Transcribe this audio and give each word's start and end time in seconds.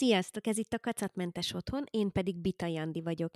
Sziasztok, 0.00 0.46
ez 0.46 0.58
itt 0.58 0.72
a 0.72 0.78
Kacatmentes 0.78 1.54
Otthon, 1.54 1.84
én 1.90 2.10
pedig 2.10 2.36
Bita 2.36 2.66
Jandi 2.66 3.02
vagyok. 3.02 3.30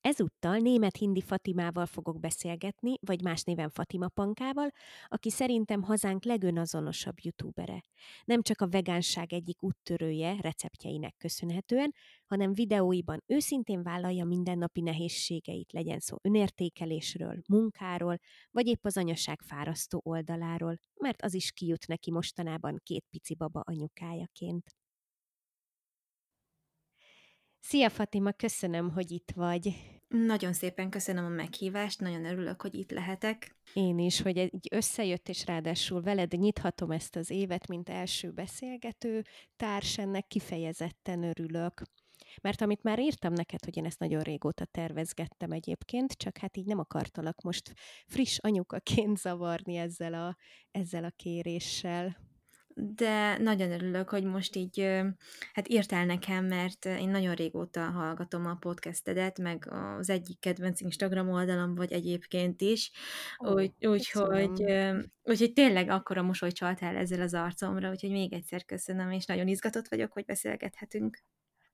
Ezúttal 0.00 0.56
német-hindi 0.56 1.20
Fatimával 1.20 1.86
fogok 1.86 2.20
beszélgetni, 2.20 2.94
vagy 3.00 3.22
más 3.22 3.42
néven 3.42 3.70
Fatima 3.70 4.08
Pankával, 4.08 4.70
aki 5.08 5.30
szerintem 5.30 5.82
hazánk 5.82 6.24
legönazonosabb 6.24 7.14
youtubere. 7.22 7.82
Nem 8.24 8.42
csak 8.42 8.60
a 8.60 8.68
vegánság 8.68 9.32
egyik 9.32 9.62
úttörője 9.62 10.36
receptjeinek 10.40 11.14
köszönhetően, 11.16 11.94
hanem 12.26 12.52
videóiban 12.52 13.22
őszintén 13.26 13.82
vállalja 13.82 14.24
mindennapi 14.24 14.80
nehézségeit, 14.80 15.72
legyen 15.72 15.98
szó 15.98 16.16
önértékelésről, 16.22 17.42
munkáról, 17.48 18.18
vagy 18.50 18.66
épp 18.66 18.84
az 18.84 18.96
anyaság 18.96 19.40
fárasztó 19.42 20.00
oldaláról, 20.04 20.76
mert 20.94 21.22
az 21.22 21.34
is 21.34 21.52
kijut 21.52 21.86
neki 21.86 22.10
mostanában 22.10 22.80
két 22.82 23.04
pici 23.10 23.34
baba 23.34 23.60
anyukájaként. 23.60 24.78
Szia 27.60 27.88
Fatima, 27.88 28.32
köszönöm, 28.32 28.90
hogy 28.90 29.10
itt 29.10 29.30
vagy. 29.34 29.74
Nagyon 30.08 30.52
szépen 30.52 30.90
köszönöm 30.90 31.24
a 31.24 31.28
meghívást, 31.28 32.00
nagyon 32.00 32.24
örülök, 32.24 32.60
hogy 32.60 32.74
itt 32.74 32.90
lehetek. 32.90 33.56
Én 33.72 33.98
is, 33.98 34.22
hogy 34.22 34.36
így 34.36 34.68
összejött, 34.70 35.28
és 35.28 35.46
ráadásul 35.46 36.02
veled 36.02 36.32
nyithatom 36.32 36.90
ezt 36.90 37.16
az 37.16 37.30
évet, 37.30 37.68
mint 37.68 37.88
első 37.88 38.30
beszélgető 38.30 39.24
társ, 39.56 39.98
ennek 39.98 40.26
kifejezetten 40.26 41.22
örülök. 41.22 41.82
Mert 42.42 42.60
amit 42.60 42.82
már 42.82 42.98
írtam 42.98 43.32
neked, 43.32 43.64
hogy 43.64 43.76
én 43.76 43.84
ezt 43.84 43.98
nagyon 43.98 44.22
régóta 44.22 44.64
tervezgettem 44.64 45.50
egyébként, 45.52 46.12
csak 46.12 46.38
hát 46.38 46.56
így 46.56 46.66
nem 46.66 46.78
akartalak 46.78 47.40
most 47.40 47.72
friss 48.06 48.38
anyukaként 48.38 49.18
zavarni 49.24 49.76
ezzel 49.76 50.14
a, 50.14 50.36
ezzel 50.70 51.04
a 51.04 51.10
kéréssel 51.16 52.16
de 52.82 53.38
nagyon 53.38 53.72
örülök, 53.72 54.08
hogy 54.08 54.24
most 54.24 54.56
így 54.56 54.80
hát 55.52 55.68
írtál 55.68 56.06
nekem, 56.06 56.44
mert 56.44 56.84
én 56.84 57.08
nagyon 57.08 57.34
régóta 57.34 57.80
hallgatom 57.80 58.46
a 58.46 58.54
podcastedet, 58.54 59.38
meg 59.38 59.66
az 59.98 60.10
egyik 60.10 60.40
kedvenc 60.40 60.80
Instagram 60.80 61.28
oldalam 61.28 61.74
vagy 61.74 61.92
egyébként 61.92 62.60
is, 62.60 62.90
úgyhogy 63.80 64.50
úgy, 64.50 64.64
úgyhogy 65.22 65.52
tényleg 65.52 65.88
akkor 65.88 66.18
a 66.18 66.22
mosoly 66.22 66.52
csaltál 66.52 66.96
ezzel 66.96 67.20
az 67.20 67.34
arcomra, 67.34 67.90
úgyhogy 67.90 68.10
még 68.10 68.32
egyszer 68.32 68.64
köszönöm, 68.64 69.10
és 69.10 69.24
nagyon 69.24 69.48
izgatott 69.48 69.88
vagyok, 69.88 70.12
hogy 70.12 70.24
beszélgethetünk. 70.24 71.18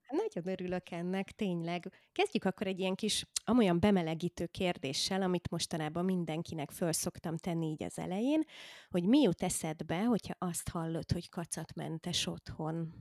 Nagyon 0.09 0.53
örülök 0.53 0.91
ennek, 0.91 1.31
tényleg. 1.31 1.93
Kezdjük 2.13 2.45
akkor 2.45 2.67
egy 2.67 2.79
ilyen 2.79 2.95
kis, 2.95 3.27
amolyan 3.45 3.81
bemelegítő 3.81 4.47
kérdéssel, 4.47 5.23
amit 5.23 5.51
mostanában 5.51 6.05
mindenkinek 6.05 6.71
föl 6.71 6.93
szoktam 6.93 7.37
tenni 7.37 7.67
így 7.67 7.83
az 7.83 7.99
elején, 7.99 8.43
hogy 8.91 9.05
mi 9.05 9.21
jut 9.21 9.43
eszedbe, 9.43 10.05
hogyha 10.05 10.35
azt 10.39 10.69
hallod, 10.69 11.13
hogy 11.13 11.29
kacatmentes 11.29 12.27
otthon? 12.27 12.95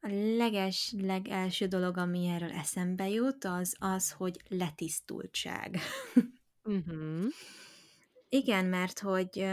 A 0.00 0.08
leges, 0.36 0.94
legelső 0.98 1.66
dolog, 1.66 1.96
ami 1.96 2.26
erről 2.26 2.52
eszembe 2.52 3.08
jut, 3.08 3.44
az 3.44 3.76
az, 3.78 4.12
hogy 4.12 4.36
letisztultság. 4.48 5.78
Uh-huh. 6.64 7.24
Igen, 8.28 8.64
mert 8.64 8.98
hogy 8.98 9.46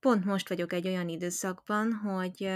pont 0.00 0.24
most 0.24 0.48
vagyok 0.48 0.72
egy 0.72 0.86
olyan 0.86 1.08
időszakban, 1.08 1.92
hogy 1.92 2.50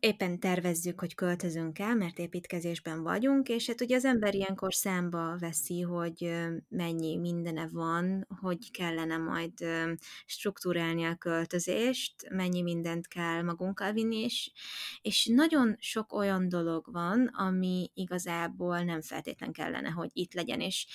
éppen 0.00 0.40
tervezzük, 0.40 1.00
hogy 1.00 1.14
költözünk 1.14 1.78
el, 1.78 1.94
mert 1.94 2.18
építkezésben 2.18 3.02
vagyunk, 3.02 3.48
és 3.48 3.66
hát 3.66 3.80
ugye 3.80 3.96
az 3.96 4.04
ember 4.04 4.34
ilyenkor 4.34 4.74
számba 4.74 5.36
veszi, 5.38 5.80
hogy 5.80 6.32
mennyi 6.68 7.16
mindene 7.16 7.68
van, 7.72 8.26
hogy 8.40 8.70
kellene 8.70 9.16
majd 9.16 9.52
struktúrálni 10.26 11.04
a 11.04 11.14
költözést, 11.14 12.28
mennyi 12.30 12.62
mindent 12.62 13.06
kell 13.06 13.42
magunkkal 13.42 13.92
vinni, 13.92 14.16
és, 14.16 14.52
és 15.00 15.30
nagyon 15.34 15.76
sok 15.78 16.12
olyan 16.12 16.48
dolog 16.48 16.92
van, 16.92 17.26
ami 17.26 17.90
igazából 17.94 18.80
nem 18.80 19.00
feltétlen 19.02 19.52
kellene, 19.52 19.88
hogy 19.88 20.10
itt 20.12 20.34
legyen, 20.34 20.60
és 20.60 20.86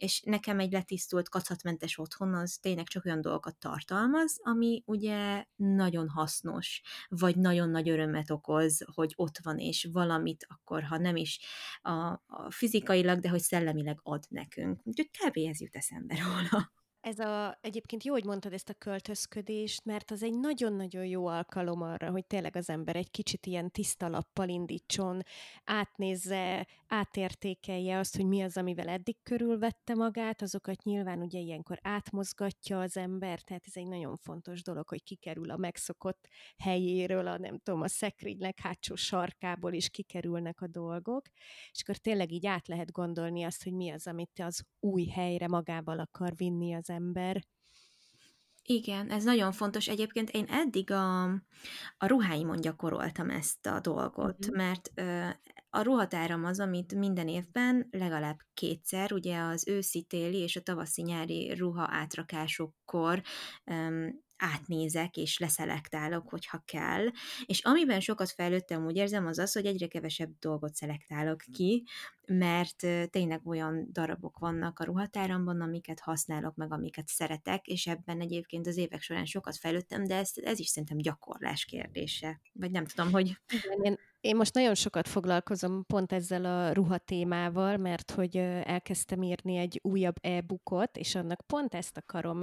és 0.00 0.22
nekem 0.24 0.58
egy 0.58 0.72
letisztult, 0.72 1.28
kacatmentes 1.28 1.98
otthon 1.98 2.34
az 2.34 2.58
tényleg 2.60 2.86
csak 2.86 3.04
olyan 3.04 3.20
dolgokat 3.20 3.56
tartalmaz, 3.58 4.38
ami 4.42 4.82
ugye 4.86 5.44
nagyon 5.56 6.08
hasznos, 6.08 6.82
vagy 7.08 7.36
nagyon 7.36 7.70
nagy 7.70 7.88
örömet 7.88 8.30
okoz, 8.30 8.84
hogy 8.94 9.12
ott 9.16 9.38
van, 9.42 9.58
és 9.58 9.88
valamit 9.92 10.46
akkor, 10.48 10.82
ha 10.82 10.98
nem 10.98 11.16
is 11.16 11.40
a, 11.82 11.92
a 12.26 12.46
fizikailag, 12.48 13.18
de 13.18 13.28
hogy 13.28 13.40
szellemileg 13.40 13.98
ad 14.02 14.24
nekünk. 14.28 14.80
Úgyhogy 14.84 15.10
kb. 15.10 15.36
ez 15.36 15.60
jut 15.60 15.76
eszembe 15.76 16.14
róla. 16.14 16.72
Ez 17.00 17.18
a, 17.18 17.58
egyébként 17.60 18.04
jó, 18.04 18.12
hogy 18.12 18.24
mondtad 18.24 18.52
ezt 18.52 18.68
a 18.68 18.74
költözködést, 18.74 19.84
mert 19.84 20.10
az 20.10 20.22
egy 20.22 20.38
nagyon-nagyon 20.38 21.04
jó 21.04 21.26
alkalom 21.26 21.82
arra, 21.82 22.10
hogy 22.10 22.26
tényleg 22.26 22.56
az 22.56 22.70
ember 22.70 22.96
egy 22.96 23.10
kicsit 23.10 23.46
ilyen 23.46 23.70
tiszta 23.70 24.08
lappal 24.08 24.48
indítson, 24.48 25.22
átnézze, 25.64 26.66
átértékelje 26.86 27.98
azt, 27.98 28.16
hogy 28.16 28.26
mi 28.26 28.42
az, 28.42 28.56
amivel 28.56 28.88
eddig 28.88 29.16
körülvette 29.22 29.94
magát, 29.94 30.42
azokat 30.42 30.82
nyilván 30.82 31.20
ugye 31.20 31.38
ilyenkor 31.38 31.78
átmozgatja 31.82 32.80
az 32.80 32.96
ember, 32.96 33.40
tehát 33.40 33.64
ez 33.66 33.76
egy 33.76 33.88
nagyon 33.88 34.16
fontos 34.16 34.62
dolog, 34.62 34.88
hogy 34.88 35.02
kikerül 35.02 35.50
a 35.50 35.56
megszokott 35.56 36.28
helyéről, 36.58 37.26
a 37.26 37.38
nem 37.38 37.58
tudom, 37.58 37.80
a 37.80 37.88
szekrénynek 37.88 38.60
hátsó 38.60 38.94
sarkából 38.94 39.72
is 39.72 39.88
kikerülnek 39.88 40.60
a 40.60 40.66
dolgok, 40.66 41.26
és 41.70 41.82
akkor 41.82 41.96
tényleg 41.96 42.32
így 42.32 42.46
át 42.46 42.68
lehet 42.68 42.92
gondolni 42.92 43.42
azt, 43.42 43.62
hogy 43.62 43.72
mi 43.72 43.90
az, 43.90 44.06
amit 44.06 44.40
az 44.42 44.62
új 44.80 45.06
helyre 45.06 45.48
magával 45.48 45.98
akar 45.98 46.36
vinni 46.36 46.74
az 46.74 46.88
ember. 46.90 47.44
Igen, 48.62 49.10
ez 49.10 49.24
nagyon 49.24 49.52
fontos. 49.52 49.88
Egyébként 49.88 50.30
én 50.30 50.44
eddig 50.44 50.90
a, 50.90 51.22
a 51.98 52.06
ruháimon 52.06 52.60
gyakoroltam 52.60 53.30
ezt 53.30 53.66
a 53.66 53.80
dolgot, 53.80 54.38
uh-huh. 54.38 54.56
mert 54.56 54.90
ö, 54.94 55.28
a 55.70 55.82
ruhatáram 55.82 56.44
az, 56.44 56.60
amit 56.60 56.94
minden 56.94 57.28
évben 57.28 57.88
legalább 57.90 58.38
kétszer, 58.54 59.12
ugye 59.12 59.38
az 59.38 59.68
őszi-téli 59.68 60.38
és 60.38 60.56
a 60.56 60.62
tavaszi-nyári 60.62 61.54
ruha 61.54 61.86
átrakásokkor 61.90 63.22
átnézek 64.40 65.16
és 65.16 65.38
leszelektálok, 65.38 66.28
hogyha 66.28 66.62
kell, 66.64 67.06
és 67.46 67.60
amiben 67.60 68.00
sokat 68.00 68.30
fejlődtem, 68.30 68.86
úgy 68.86 68.96
érzem, 68.96 69.26
az 69.26 69.38
az, 69.38 69.52
hogy 69.52 69.66
egyre 69.66 69.86
kevesebb 69.86 70.30
dolgot 70.38 70.74
szelektálok 70.74 71.42
ki, 71.52 71.84
mert 72.26 72.86
tényleg 73.10 73.46
olyan 73.46 73.88
darabok 73.92 74.38
vannak 74.38 74.78
a 74.78 74.84
ruhatáramban, 74.84 75.60
amiket 75.60 76.00
használok, 76.00 76.56
meg 76.56 76.72
amiket 76.72 77.08
szeretek, 77.08 77.66
és 77.66 77.86
ebben 77.86 78.20
egyébként 78.20 78.66
az 78.66 78.76
évek 78.76 79.02
során 79.02 79.24
sokat 79.24 79.56
fejlődtem, 79.56 80.04
de 80.04 80.16
ez, 80.16 80.30
ez 80.34 80.58
is 80.58 80.68
szerintem 80.68 80.98
gyakorlás 80.98 81.64
kérdése. 81.64 82.40
Vagy 82.52 82.70
nem 82.70 82.84
tudom, 82.84 83.12
hogy... 83.12 83.36
Én 83.82 83.98
én 84.20 84.36
most 84.36 84.54
nagyon 84.54 84.74
sokat 84.74 85.08
foglalkozom 85.08 85.84
pont 85.86 86.12
ezzel 86.12 86.44
a 86.44 86.72
ruha 86.72 86.98
témával, 86.98 87.76
mert 87.76 88.10
hogy 88.10 88.36
elkezdtem 88.62 89.22
írni 89.22 89.56
egy 89.56 89.80
újabb 89.82 90.16
e-bookot, 90.20 90.96
és 90.96 91.14
annak 91.14 91.40
pont 91.46 91.74
ezt 91.74 91.96
akarom 91.96 92.42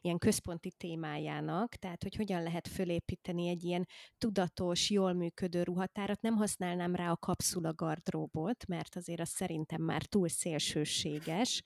ilyen 0.00 0.18
központi 0.18 0.70
témájának, 0.70 1.74
tehát 1.74 2.02
hogy 2.02 2.14
hogyan 2.14 2.42
lehet 2.42 2.68
fölépíteni 2.68 3.48
egy 3.48 3.64
ilyen 3.64 3.88
tudatos, 4.18 4.90
jól 4.90 5.12
működő 5.12 5.62
ruhatárat. 5.62 6.20
Nem 6.20 6.36
használnám 6.36 6.94
rá 6.94 7.10
a 7.10 7.16
kapszula 7.16 7.72
gardróbot, 7.74 8.66
mert 8.66 8.96
azért 8.96 9.20
az 9.20 9.28
szerintem 9.28 9.82
már 9.82 10.04
túl 10.04 10.28
szélsőséges, 10.28 11.62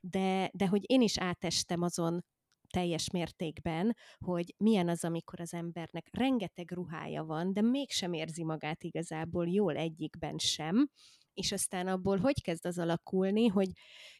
de, 0.00 0.50
de 0.52 0.66
hogy 0.66 0.90
én 0.90 1.00
is 1.00 1.18
átestem 1.18 1.82
azon 1.82 2.24
teljes 2.70 3.10
mértékben, 3.10 3.96
hogy 4.18 4.54
milyen 4.56 4.88
az, 4.88 5.04
amikor 5.04 5.40
az 5.40 5.54
embernek 5.54 6.08
rengeteg 6.10 6.70
ruhája 6.72 7.24
van, 7.24 7.52
de 7.52 7.60
mégsem 7.60 8.12
érzi 8.12 8.44
magát 8.44 8.82
igazából 8.82 9.48
jól 9.48 9.76
egyikben 9.76 10.38
sem, 10.38 10.88
és 11.34 11.52
aztán 11.52 11.86
abból 11.86 12.18
hogy 12.18 12.42
kezd 12.42 12.66
az 12.66 12.78
alakulni, 12.78 13.46
hogy 13.46 13.68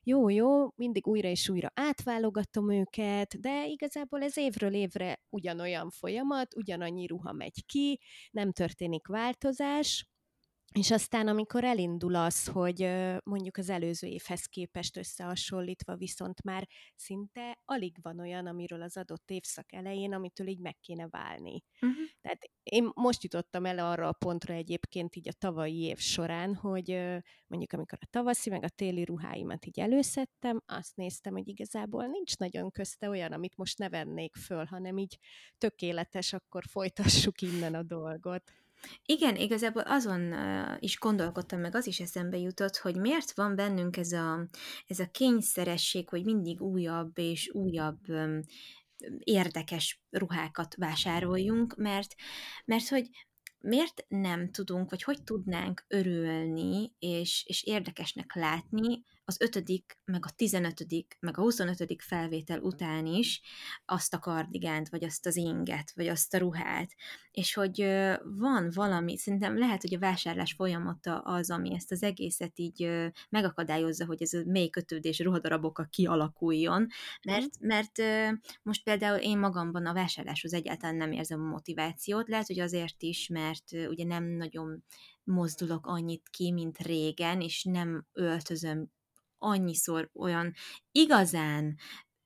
jó, 0.02 0.28
jó, 0.28 0.68
mindig 0.76 1.06
újra 1.06 1.28
és 1.28 1.48
újra 1.48 1.70
átválogatom 1.74 2.70
őket, 2.70 3.40
de 3.40 3.66
igazából 3.66 4.22
ez 4.22 4.36
évről 4.36 4.74
évre 4.74 5.20
ugyanolyan 5.28 5.90
folyamat, 5.90 6.54
ugyanannyi 6.56 7.06
ruha 7.06 7.32
megy 7.32 7.66
ki, 7.66 8.00
nem 8.30 8.52
történik 8.52 9.06
változás, 9.06 10.06
és 10.74 10.90
aztán, 10.90 11.28
amikor 11.28 11.64
elindul 11.64 12.14
az, 12.14 12.46
hogy 12.46 12.90
mondjuk 13.24 13.56
az 13.56 13.68
előző 13.70 14.06
évhez 14.06 14.44
képest 14.44 14.96
összehasonlítva 14.96 15.96
viszont 15.96 16.42
már 16.42 16.68
szinte 16.94 17.60
alig 17.64 17.96
van 18.02 18.20
olyan, 18.20 18.46
amiről 18.46 18.82
az 18.82 18.96
adott 18.96 19.30
évszak 19.30 19.72
elején, 19.72 20.12
amitől 20.14 20.46
így 20.46 20.60
meg 20.60 20.76
kéne 20.80 21.08
válni. 21.08 21.62
Uh-huh. 21.80 21.98
Tehát 22.20 22.50
én 22.62 22.90
most 22.94 23.22
jutottam 23.22 23.66
el 23.66 23.78
arra 23.78 24.08
a 24.08 24.12
pontra 24.12 24.54
egyébként 24.54 25.16
így 25.16 25.28
a 25.28 25.32
tavalyi 25.32 25.82
év 25.82 25.98
során, 25.98 26.54
hogy 26.54 26.88
mondjuk 27.46 27.72
amikor 27.72 27.98
a 28.00 28.08
tavaszi 28.10 28.50
meg 28.50 28.64
a 28.64 28.68
téli 28.68 29.04
ruháimat 29.04 29.66
így 29.66 29.80
előszedtem, 29.80 30.62
azt 30.66 30.96
néztem, 30.96 31.32
hogy 31.32 31.48
igazából 31.48 32.06
nincs 32.06 32.36
nagyon 32.36 32.70
közte 32.70 33.08
olyan, 33.08 33.32
amit 33.32 33.56
most 33.56 33.78
ne 33.78 33.88
vennék 33.88 34.34
föl, 34.36 34.64
hanem 34.64 34.98
így 34.98 35.18
tökéletes, 35.58 36.32
akkor 36.32 36.64
folytassuk 36.64 37.40
innen 37.40 37.74
a 37.74 37.82
dolgot. 37.82 38.52
Igen, 39.04 39.36
igazából 39.36 39.82
azon 39.82 40.34
is 40.78 40.98
gondolkodtam, 40.98 41.60
meg 41.60 41.74
az 41.74 41.86
is 41.86 42.00
eszembe 42.00 42.38
jutott, 42.38 42.76
hogy 42.76 42.96
miért 42.96 43.32
van 43.32 43.54
bennünk 43.54 43.96
ez 43.96 44.12
a, 44.12 44.46
ez 44.86 44.98
a 44.98 45.10
kényszeresség, 45.10 46.08
hogy 46.08 46.24
mindig 46.24 46.60
újabb 46.60 47.18
és 47.18 47.50
újabb 47.52 48.00
érdekes 49.18 50.00
ruhákat 50.10 50.74
vásároljunk, 50.74 51.76
mert, 51.76 52.14
mert 52.64 52.88
hogy 52.88 53.08
miért 53.58 54.04
nem 54.08 54.50
tudunk, 54.50 54.90
vagy 54.90 55.02
hogy 55.02 55.22
tudnánk 55.22 55.84
örülni, 55.88 56.92
és, 56.98 57.44
és 57.46 57.62
érdekesnek 57.62 58.34
látni 58.34 59.04
az 59.30 59.40
ötödik, 59.40 59.98
meg 60.04 60.26
a 60.26 60.30
tizenötödik, 60.36 61.16
meg 61.20 61.38
a 61.38 61.42
huszonötödik 61.42 62.02
felvétel 62.02 62.60
után 62.60 63.06
is 63.06 63.40
azt 63.84 64.14
a 64.14 64.18
kardigánt, 64.18 64.88
vagy 64.88 65.04
azt 65.04 65.26
az 65.26 65.36
inget, 65.36 65.92
vagy 65.94 66.06
azt 66.06 66.34
a 66.34 66.38
ruhát. 66.38 66.90
És 67.30 67.54
hogy 67.54 67.80
van 68.22 68.70
valami, 68.74 69.16
szerintem 69.16 69.58
lehet, 69.58 69.80
hogy 69.80 69.94
a 69.94 69.98
vásárlás 69.98 70.52
folyamata 70.52 71.18
az, 71.18 71.50
ami 71.50 71.74
ezt 71.74 71.92
az 71.92 72.02
egészet 72.02 72.58
így 72.58 73.10
megakadályozza, 73.28 74.04
hogy 74.04 74.22
ez 74.22 74.32
a 74.32 74.42
mély 74.44 74.70
kötődés 74.70 75.18
ruhadarabokkal 75.18 75.88
kialakuljon, 75.90 76.86
mert, 77.24 77.60
mert 77.60 78.02
most 78.62 78.82
például 78.82 79.18
én 79.18 79.38
magamban 79.38 79.86
a 79.86 79.92
vásárláshoz 79.92 80.52
egyáltalán 80.52 80.96
nem 80.96 81.12
érzem 81.12 81.40
a 81.40 81.50
motivációt, 81.50 82.28
lehet, 82.28 82.46
hogy 82.46 82.60
azért 82.60 83.02
is, 83.02 83.28
mert 83.28 83.72
ugye 83.88 84.04
nem 84.04 84.24
nagyon 84.24 84.84
mozdulok 85.24 85.86
annyit 85.86 86.28
ki, 86.30 86.52
mint 86.52 86.78
régen, 86.78 87.40
és 87.40 87.64
nem 87.64 88.06
öltözöm 88.12 88.90
annyiszor 89.40 90.10
olyan 90.12 90.52
igazán 90.92 91.76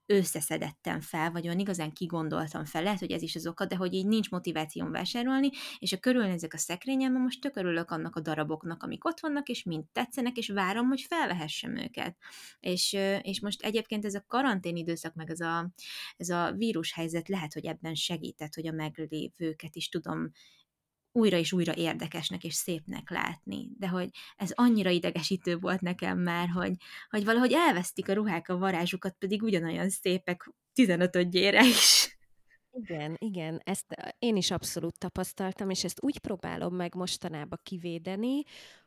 összeszedettem 0.06 1.00
fel, 1.00 1.31
vagy 1.31 1.46
olyan 1.46 1.58
igazán 1.58 1.93
kigondoltam 1.93 2.64
fel, 2.64 2.82
lehet, 2.82 2.99
hogy 2.99 3.11
ez 3.11 3.22
is 3.22 3.34
az 3.34 3.46
oka, 3.46 3.66
de 3.66 3.76
hogy 3.76 3.94
így 3.94 4.06
nincs 4.06 4.31
motivációm 4.31 4.90
vásárolni, 4.90 5.50
és 5.78 5.93
a 5.93 5.99
körülnézek 5.99 6.55
a 6.55 6.58
szekrényemben, 6.58 7.22
most 7.22 7.40
tök 7.40 7.56
örülök 7.56 7.90
annak 7.90 8.16
a 8.16 8.20
daraboknak, 8.20 8.82
amik 8.82 9.05
ott 9.05 9.20
vannak, 9.20 9.49
és 9.49 9.62
mind 9.62 9.84
tetszenek, 9.93 10.37
és 10.37 10.49
várom, 10.49 10.88
hogy 10.88 11.00
felvehessem 11.00 11.76
őket. 11.76 12.16
És, 12.61 12.93
és 13.22 13.40
most 13.40 13.62
egyébként 13.62 14.05
ez 14.05 14.14
a 14.14 14.25
karantén 14.26 14.76
időszak, 14.76 15.14
meg 15.14 15.31
ez 15.31 15.40
a, 15.40 15.70
ez 16.16 16.28
a 16.28 16.52
vírushelyzet 16.52 17.28
lehet, 17.28 17.52
hogy 17.52 17.64
ebben 17.64 17.94
segített, 17.94 18.55
hogy 18.55 18.66
a 18.66 18.72
meglévőket 18.72 19.76
is 19.76 19.88
tudom 19.88 20.31
újra 21.16 21.37
és 21.37 21.52
újra 21.52 21.75
érdekesnek 21.75 22.44
és 22.44 22.55
szépnek 22.55 23.11
látni. 23.11 23.69
De 23.78 23.88
hogy 23.88 24.08
ez 24.37 24.50
annyira 24.55 24.90
idegesítő 24.90 25.56
volt 25.56 25.81
nekem 25.81 26.19
már, 26.19 26.49
hogy, 26.49 26.72
hogy 27.11 27.25
valahogy 27.25 27.52
elvesztik 27.52 28.08
a 28.08 28.12
ruhák 28.12 28.49
a 28.49 28.58
varázsukat, 28.58 29.16
pedig 29.19 29.43
ugyanolyan 29.43 29.88
szépek 29.88 30.50
15-ödjére 30.75 31.62
is. 31.64 32.13
Igen, 32.76 33.17
igen, 33.19 33.61
ezt 33.65 34.15
én 34.19 34.37
is 34.37 34.50
abszolút 34.50 34.99
tapasztaltam, 34.99 35.71
és 35.71 35.85
ezt 35.85 36.03
úgy 36.03 36.19
próbálom 36.19 36.75
meg 36.75 36.94
mostanában 36.94 37.59
kivédeni, 37.62 38.43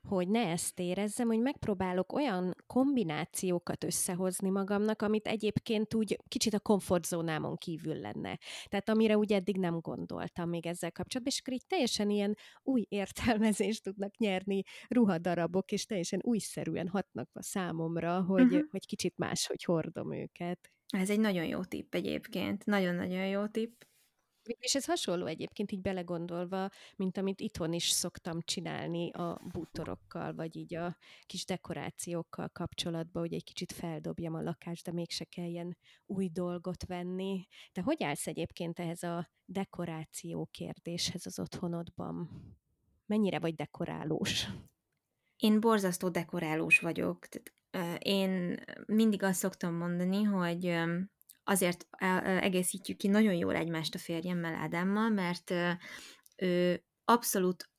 hogy 0.08 0.28
ne 0.28 0.48
ezt 0.48 0.80
érezzem, 0.80 1.28
hogy 1.28 1.40
megpróbálok 1.40 2.14
olyan 2.14 2.56
kombinációkat 2.66 3.84
összehozni 3.84 4.50
magamnak, 4.50 5.02
amit 5.02 5.28
egyébként 5.28 5.94
úgy 5.94 6.20
kicsit 6.28 6.54
a 6.54 6.60
komfortzónámon 6.60 7.56
kívül 7.56 7.96
lenne. 7.96 8.40
Tehát 8.68 8.90
amire 8.90 9.18
úgy 9.18 9.34
eddig 9.34 9.58
nem 9.58 9.80
gondoltam 9.80 10.50
még 10.50 10.66
ezzel 10.66 10.92
kapcsolatban, 10.92 11.34
és 11.34 11.40
akkor 11.40 11.54
így 11.54 11.66
teljesen 11.68 12.10
ilyen 12.10 12.36
új 12.64 12.86
értelmezést 12.90 13.84
tudnak 13.84 14.18
nyerni 14.18 14.64
ruhadarabok, 14.88 15.72
és 15.72 15.86
teljesen 15.86 16.20
újszerűen 16.24 16.88
hatnak 16.88 17.30
a 17.34 17.42
számomra, 17.42 18.22
hogy, 18.22 18.44
uh-huh. 18.44 18.70
hogy 18.72 18.86
kicsit 18.86 19.18
máshogy 19.18 19.64
hordom 19.64 20.14
őket. 20.14 20.72
Ez 20.88 21.10
egy 21.10 21.20
nagyon 21.20 21.46
jó 21.46 21.64
tipp 21.64 21.94
egyébként, 21.94 22.66
nagyon-nagyon 22.66 23.28
jó 23.28 23.48
tipp. 23.48 23.82
És 24.60 24.76
ez 24.76 24.86
hasonló 24.86 25.26
egyébként 25.26 25.72
így 25.72 25.82
belegondolva, 25.82 26.70
mint 26.96 27.18
amit 27.18 27.40
itthon 27.40 27.74
is 27.74 27.90
szoktam 27.90 28.42
csinálni 28.42 29.12
a 29.12 29.42
bútorokkal, 29.54 30.34
vagy 30.34 30.56
így 30.56 30.76
a 30.76 30.98
kis 31.26 31.46
dekorációkkal 31.46 32.50
kapcsolatban, 32.50 33.22
hogy 33.22 33.34
egy 33.34 33.44
kicsit 33.44 33.72
feldobjam 33.72 34.34
a 34.34 34.42
lakást, 34.42 34.86
de 34.86 34.92
mégse 34.92 35.24
kelljen 35.24 35.78
új 36.06 36.30
dolgot 36.30 36.86
venni. 36.86 37.48
Te 37.72 37.82
hogy 37.82 38.04
állsz 38.04 38.28
egyébként 38.28 38.80
ehhez 38.80 39.04
a 39.04 39.30
dekoráció 39.46 40.48
kérdéshez 40.52 41.26
az 41.26 41.40
otthonodban? 41.40 42.30
Mennyire 43.06 43.40
vagy 43.40 43.56
dekorálós? 43.56 44.48
Én 45.38 45.60
borzasztó 45.60 46.10
dekorálós 46.10 46.80
vagyok. 46.80 47.28
Tehát 47.28 47.54
én 48.00 48.60
mindig 48.86 49.24
azt 49.24 49.40
szoktam 49.40 49.74
mondani, 49.74 50.24
hogy 50.24 50.80
azért 51.44 51.88
egészítjük 52.42 52.98
ki 52.98 53.08
nagyon 53.08 53.34
jól 53.34 53.56
egymást 53.56 53.96
a 53.96 54.00
férjemmel, 54.00 54.54
Ádámmal, 54.54 55.10
mert 55.10 55.54
ő 56.36 56.84
abszolút 57.06 57.70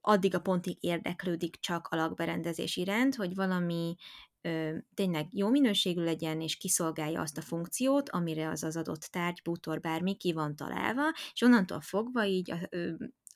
addig 0.00 0.34
a 0.34 0.40
pontig 0.40 0.76
érdeklődik 0.80 1.56
csak 1.60 1.86
a 1.90 1.96
lakberendezés 1.96 2.76
iránt, 2.76 3.14
hogy 3.14 3.34
valami 3.34 3.96
tényleg 4.94 5.26
jó 5.30 5.48
minőségű 5.48 6.02
legyen, 6.02 6.40
és 6.40 6.56
kiszolgálja 6.56 7.20
azt 7.20 7.38
a 7.38 7.42
funkciót, 7.42 8.08
amire 8.08 8.48
az 8.48 8.62
az 8.62 8.76
adott 8.76 9.00
tárgy, 9.00 9.40
bútor, 9.42 9.80
bármi 9.80 10.16
ki 10.16 10.32
van 10.32 10.56
találva, 10.56 11.02
és 11.32 11.42
onnantól 11.42 11.80
fogva 11.80 12.24
így, 12.24 12.52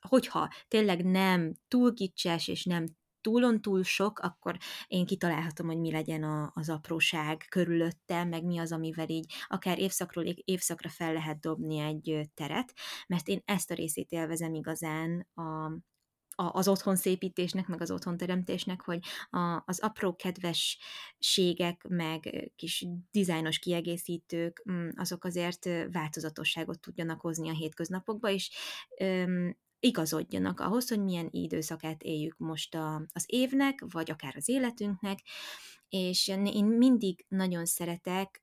hogyha 0.08 0.52
tényleg 0.68 1.04
nem 1.04 1.52
túl 1.68 1.94
kicses, 1.94 2.48
és 2.48 2.64
nem 2.64 2.86
túlon 3.22 3.60
túl 3.60 3.82
sok, 3.82 4.18
akkor 4.18 4.56
én 4.86 5.06
kitalálhatom, 5.06 5.66
hogy 5.66 5.78
mi 5.78 5.90
legyen 5.90 6.22
a, 6.22 6.52
az 6.54 6.68
apróság 6.68 7.46
körülöttem, 7.48 8.28
meg 8.28 8.44
mi 8.44 8.58
az, 8.58 8.72
amivel 8.72 9.08
így 9.08 9.32
akár 9.48 9.78
évszakról 9.78 10.24
évszakra 10.24 10.88
fel 10.88 11.12
lehet 11.12 11.40
dobni 11.40 11.78
egy 11.78 12.30
teret, 12.34 12.72
mert 13.06 13.28
én 13.28 13.42
ezt 13.44 13.70
a 13.70 13.74
részét 13.74 14.10
élvezem 14.10 14.54
igazán 14.54 15.28
a, 15.34 15.72
az 16.34 16.68
otthon 16.68 16.96
szépítésnek, 16.96 17.66
meg 17.66 17.80
az 17.80 17.90
otthon 17.90 18.16
teremtésnek, 18.16 18.80
hogy 18.80 18.98
a, 19.30 19.62
az 19.66 19.80
apró 19.80 20.16
kedvességek, 20.16 21.84
meg 21.88 22.52
kis 22.56 22.86
dizájnos 23.10 23.58
kiegészítők, 23.58 24.64
mm, 24.70 24.88
azok 24.96 25.24
azért 25.24 25.68
változatosságot 25.92 26.80
tudjanak 26.80 27.20
hozni 27.20 27.48
a 27.48 27.54
hétköznapokba, 27.54 28.30
és 28.30 28.50
igazodjanak 29.82 30.60
ahhoz, 30.60 30.88
hogy 30.88 31.02
milyen 31.02 31.28
időszakát 31.30 32.02
éljük 32.02 32.38
most 32.38 32.74
a, 32.74 33.02
az 33.12 33.24
évnek, 33.26 33.84
vagy 33.90 34.10
akár 34.10 34.34
az 34.36 34.48
életünknek, 34.48 35.18
és 35.88 36.28
én 36.28 36.64
mindig 36.64 37.24
nagyon 37.28 37.64
szeretek, 37.64 38.42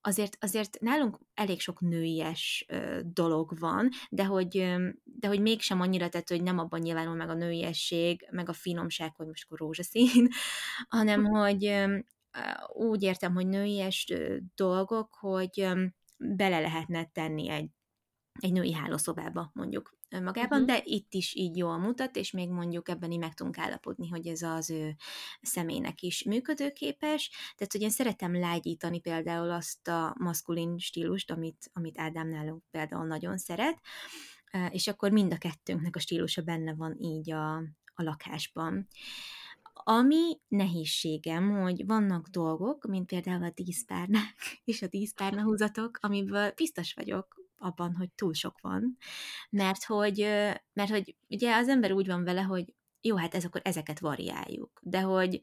azért, 0.00 0.36
azért 0.40 0.80
nálunk 0.80 1.18
elég 1.34 1.60
sok 1.60 1.80
nőies 1.80 2.66
dolog 3.02 3.58
van, 3.58 3.88
de 4.10 4.24
hogy, 4.24 4.76
de 5.04 5.28
hogy 5.28 5.40
mégsem 5.40 5.80
annyira 5.80 6.08
tett, 6.08 6.28
hogy 6.28 6.42
nem 6.42 6.58
abban 6.58 6.80
nyilvánul 6.80 7.14
meg 7.14 7.28
a 7.28 7.34
nőiesség, 7.34 8.28
meg 8.30 8.48
a 8.48 8.52
finomság, 8.52 9.16
hogy 9.16 9.26
most 9.26 9.44
akkor 9.44 9.58
rózsaszín, 9.58 10.28
hanem 10.98 11.24
hogy 11.24 11.84
úgy 12.68 13.02
értem, 13.02 13.34
hogy 13.34 13.46
nőies 13.46 14.12
dolgok, 14.54 15.14
hogy 15.14 15.68
bele 16.16 16.60
lehetne 16.60 17.04
tenni 17.04 17.48
egy, 17.48 17.70
egy 18.40 18.52
női 18.52 18.72
hálószobába, 18.72 19.50
mondjuk 19.54 19.98
magában, 20.10 20.62
uh-huh. 20.62 20.76
de 20.76 20.82
itt 20.84 21.14
is 21.14 21.34
így 21.34 21.56
jól 21.56 21.78
mutat, 21.78 22.16
és 22.16 22.30
még 22.30 22.48
mondjuk 22.48 22.88
ebben 22.88 23.10
így 23.10 23.18
meg 23.18 23.34
tudunk 23.34 23.58
állapodni, 23.58 24.08
hogy 24.08 24.26
ez 24.26 24.42
az 24.42 24.70
ő 24.70 24.96
személynek 25.42 26.02
is 26.02 26.24
működőképes. 26.24 27.28
Tehát, 27.28 27.72
hogy 27.72 27.80
én 27.80 27.90
szeretem 27.90 28.38
lágyítani 28.38 29.00
például 29.00 29.50
azt 29.50 29.88
a 29.88 30.14
maszkulin 30.18 30.78
stílust, 30.78 31.30
amit, 31.30 31.70
amit 31.72 31.98
Ádám 31.98 32.28
nálunk 32.28 32.62
például 32.70 33.06
nagyon 33.06 33.38
szeret, 33.38 33.80
és 34.70 34.86
akkor 34.86 35.10
mind 35.10 35.32
a 35.32 35.38
kettőnknek 35.38 35.96
a 35.96 36.00
stílusa 36.00 36.42
benne 36.42 36.74
van 36.74 36.96
így 36.98 37.30
a, 37.30 37.56
a 37.94 38.02
lakásban. 38.02 38.88
Ami 39.84 40.38
nehézségem, 40.48 41.50
hogy 41.60 41.86
vannak 41.86 42.28
dolgok, 42.28 42.86
mint 42.86 43.06
például 43.06 43.44
a 43.44 43.52
díszpárnák 43.54 44.34
és 44.64 44.82
a 44.82 44.86
díszpárna 44.86 45.42
húzatok, 45.42 45.98
amiből 46.00 46.52
biztos 46.56 46.94
vagyok, 46.94 47.39
abban, 47.60 47.94
hogy 47.94 48.10
túl 48.14 48.32
sok 48.32 48.60
van, 48.60 48.96
mert 49.50 49.84
hogy, 49.84 50.18
mert 50.72 50.90
hogy 50.90 51.16
ugye 51.28 51.56
az 51.56 51.68
ember 51.68 51.92
úgy 51.92 52.06
van 52.06 52.24
vele, 52.24 52.40
hogy 52.42 52.74
jó, 53.00 53.16
hát 53.16 53.34
ez 53.34 53.44
akkor 53.44 53.60
ezeket 53.64 53.98
variáljuk, 53.98 54.80
de 54.82 55.00
hogy, 55.00 55.40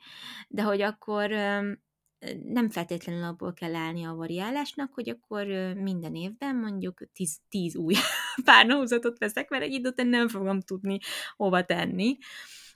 de 0.47 0.61
hogy 0.61 0.81
akkor 0.81 1.29
nem 2.43 2.69
feltétlenül 2.69 3.23
abból 3.23 3.53
kell 3.53 3.75
állni 3.75 4.03
a 4.03 4.15
variálásnak, 4.15 4.93
hogy 4.93 5.09
akkor 5.09 5.45
minden 5.73 6.15
évben 6.15 6.55
mondjuk 6.55 7.01
tíz, 7.13 7.39
tíz 7.49 7.75
új 7.75 7.95
párnahúzatot 8.43 9.17
veszek, 9.17 9.49
mert 9.49 9.63
egy 9.63 9.73
idő 9.73 10.03
nem 10.03 10.27
fogom 10.27 10.61
tudni 10.61 10.97
hova 11.35 11.65
tenni. 11.65 12.17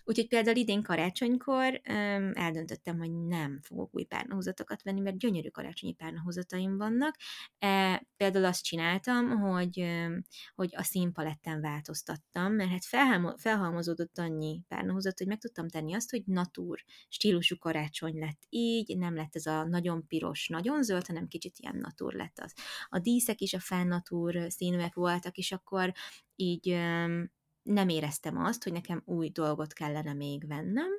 Úgyhogy 0.03 0.27
például 0.27 0.55
idén 0.55 0.81
karácsonykor 0.81 1.81
um, 1.89 2.31
eldöntöttem, 2.33 2.97
hogy 2.97 3.11
nem 3.11 3.59
fogok 3.61 3.95
új 3.95 4.03
párnahúzatokat 4.03 4.83
venni, 4.83 4.99
mert 4.99 5.17
gyönyörű 5.17 5.47
karácsonyi 5.47 5.93
párnahúzataim 5.93 6.77
vannak. 6.77 7.15
E, 7.59 8.03
például 8.17 8.45
azt 8.45 8.63
csináltam, 8.63 9.29
hogy, 9.29 9.79
um, 9.79 10.21
hogy 10.55 10.69
a 10.75 10.83
színpaletten 10.83 11.61
változtattam, 11.61 12.53
mert 12.53 12.69
hát 12.69 12.85
felhalmo- 12.85 13.39
felhalmozódott 13.39 14.17
annyi 14.17 14.63
párnahúzat, 14.67 15.17
hogy 15.17 15.27
meg 15.27 15.37
tudtam 15.37 15.67
tenni 15.67 15.93
azt, 15.93 16.09
hogy 16.09 16.23
natúr 16.25 16.83
stílusú 17.09 17.57
karácsony 17.57 18.19
lett 18.19 18.41
így, 18.49 18.97
nem 18.97 19.15
lett 19.15 19.35
ez 19.35 19.45
a 19.45 19.63
nagyon 19.63 20.07
piros, 20.07 20.47
nagyon 20.47 20.83
zöld, 20.83 21.07
hanem 21.07 21.27
kicsit 21.27 21.55
ilyen 21.57 21.77
natúr 21.77 22.13
lett 22.13 22.39
az. 22.39 22.53
A 22.89 22.99
díszek 22.99 23.41
is 23.41 23.53
a 23.53 23.59
fennatúr 23.59 24.45
színűek 24.47 24.93
voltak, 24.93 25.37
és 25.37 25.51
akkor 25.51 25.91
így 26.35 26.69
um, 26.69 27.31
nem 27.63 27.89
éreztem 27.89 28.37
azt, 28.37 28.63
hogy 28.63 28.73
nekem 28.73 29.01
új 29.05 29.29
dolgot 29.29 29.73
kellene 29.73 30.13
még 30.13 30.47
vennem, 30.47 30.89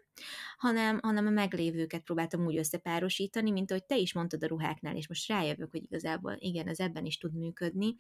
hanem, 0.57 0.99
hanem 1.03 1.27
a 1.27 1.31
meglévőket 1.31 2.03
próbáltam 2.03 2.47
úgy 2.47 2.57
összepárosítani, 2.57 3.51
mint 3.51 3.71
ahogy 3.71 3.85
te 3.85 3.97
is 3.97 4.13
mondtad 4.13 4.43
a 4.43 4.47
ruháknál, 4.47 4.97
és 4.97 5.09
most 5.09 5.29
rájövök, 5.29 5.71
hogy 5.71 5.83
igazából 5.83 6.37
igen, 6.39 6.69
ez 6.69 6.79
ebben 6.79 7.05
is 7.05 7.19
tud 7.19 7.35
működni, 7.35 7.95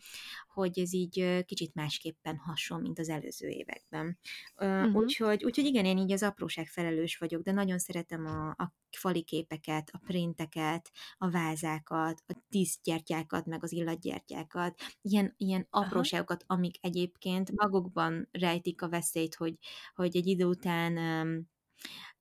hogy 0.49 0.79
ez 0.79 0.93
így 0.93 1.45
kicsit 1.45 1.75
másképpen 1.75 2.37
hason, 2.37 2.81
mint 2.81 2.99
az 2.99 3.09
előző 3.09 3.49
években. 3.49 4.19
Uh-huh. 4.57 4.95
Úgyhogy, 4.95 5.45
úgyhogy 5.45 5.65
igen, 5.65 5.85
én 5.85 5.99
így 5.99 6.13
az 6.13 6.23
apróság 6.23 6.67
felelős 6.67 7.19
vagyok, 7.19 7.43
de 7.43 7.53
nagyon 7.53 7.79
szeretem 7.79 8.27
a, 8.27 8.49
a 8.49 8.73
fali 8.97 9.23
képeket, 9.23 9.91
a 9.93 10.01
printeket, 10.07 10.91
a 11.19 11.31
vázákat, 11.31 12.23
a 12.27 12.33
díszgyertyákat, 12.49 13.47
meg 13.47 13.63
az 13.63 13.73
illatgyertyákat, 13.73 14.81
ilyen, 15.03 15.35
ilyen 15.37 15.67
apróságokat, 15.71 16.45
amik 16.47 16.77
egyébként 16.81 17.53
magukban 17.53 18.29
rejtik 18.33 18.83
a 18.83 18.89
veszélyt, 18.89 19.35
hogy, 19.35 19.55
hogy 19.95 20.17
egy 20.17 20.27
idő 20.27 20.45
után 20.45 20.97
um, 20.97 21.51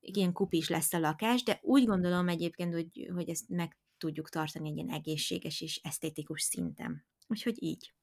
ilyen 0.01 0.31
kupis 0.31 0.69
lesz 0.69 0.93
a 0.93 0.99
lakás, 0.99 1.43
de 1.43 1.59
úgy 1.61 1.85
gondolom 1.85 2.27
egyébként, 2.27 2.73
hogy, 2.73 3.09
hogy 3.13 3.29
ezt 3.29 3.49
meg 3.49 3.77
tudjuk 3.97 4.29
tartani 4.29 4.69
egy 4.69 4.75
ilyen 4.75 4.89
egészséges 4.89 5.61
és 5.61 5.79
esztétikus 5.83 6.41
szinten. 6.41 7.05
Úgyhogy 7.27 7.63
így. 7.63 7.93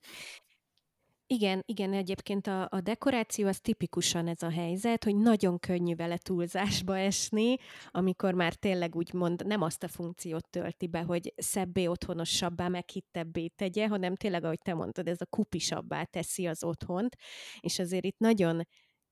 Igen, 1.30 1.62
igen, 1.66 1.92
egyébként 1.92 2.46
a, 2.46 2.68
a 2.70 2.80
dekoráció 2.80 3.46
az 3.46 3.60
tipikusan 3.60 4.28
ez 4.28 4.42
a 4.42 4.50
helyzet, 4.50 5.04
hogy 5.04 5.16
nagyon 5.16 5.58
könnyű 5.58 5.94
vele 5.94 6.18
túlzásba 6.18 6.98
esni, 6.98 7.56
amikor 7.90 8.34
már 8.34 8.54
tényleg 8.54 8.96
úgymond 8.96 9.46
nem 9.46 9.62
azt 9.62 9.82
a 9.82 9.88
funkciót 9.88 10.48
tölti 10.50 10.86
be, 10.86 11.02
hogy 11.02 11.32
szebbé, 11.36 11.86
otthonosabbá, 11.86 12.68
meghittebbé 12.68 13.48
tegye, 13.48 13.86
hanem 13.86 14.14
tényleg, 14.14 14.44
ahogy 14.44 14.60
te 14.64 14.74
mondtad, 14.74 15.08
ez 15.08 15.20
a 15.20 15.26
kupisabbá 15.26 16.04
teszi 16.04 16.46
az 16.46 16.64
otthont, 16.64 17.16
és 17.60 17.78
azért 17.78 18.04
itt 18.04 18.18
nagyon 18.18 18.66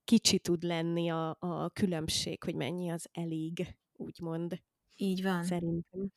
kicsi 0.07 0.39
tud 0.39 0.63
lenni 0.63 1.09
a, 1.09 1.37
a 1.39 1.71
különbség, 1.71 2.43
hogy 2.43 2.55
mennyi 2.55 2.91
az 2.91 3.09
elég, 3.13 3.77
úgymond. 3.93 4.63
Így 4.95 5.23
van. 5.23 5.45
Szerintem. 5.45 6.11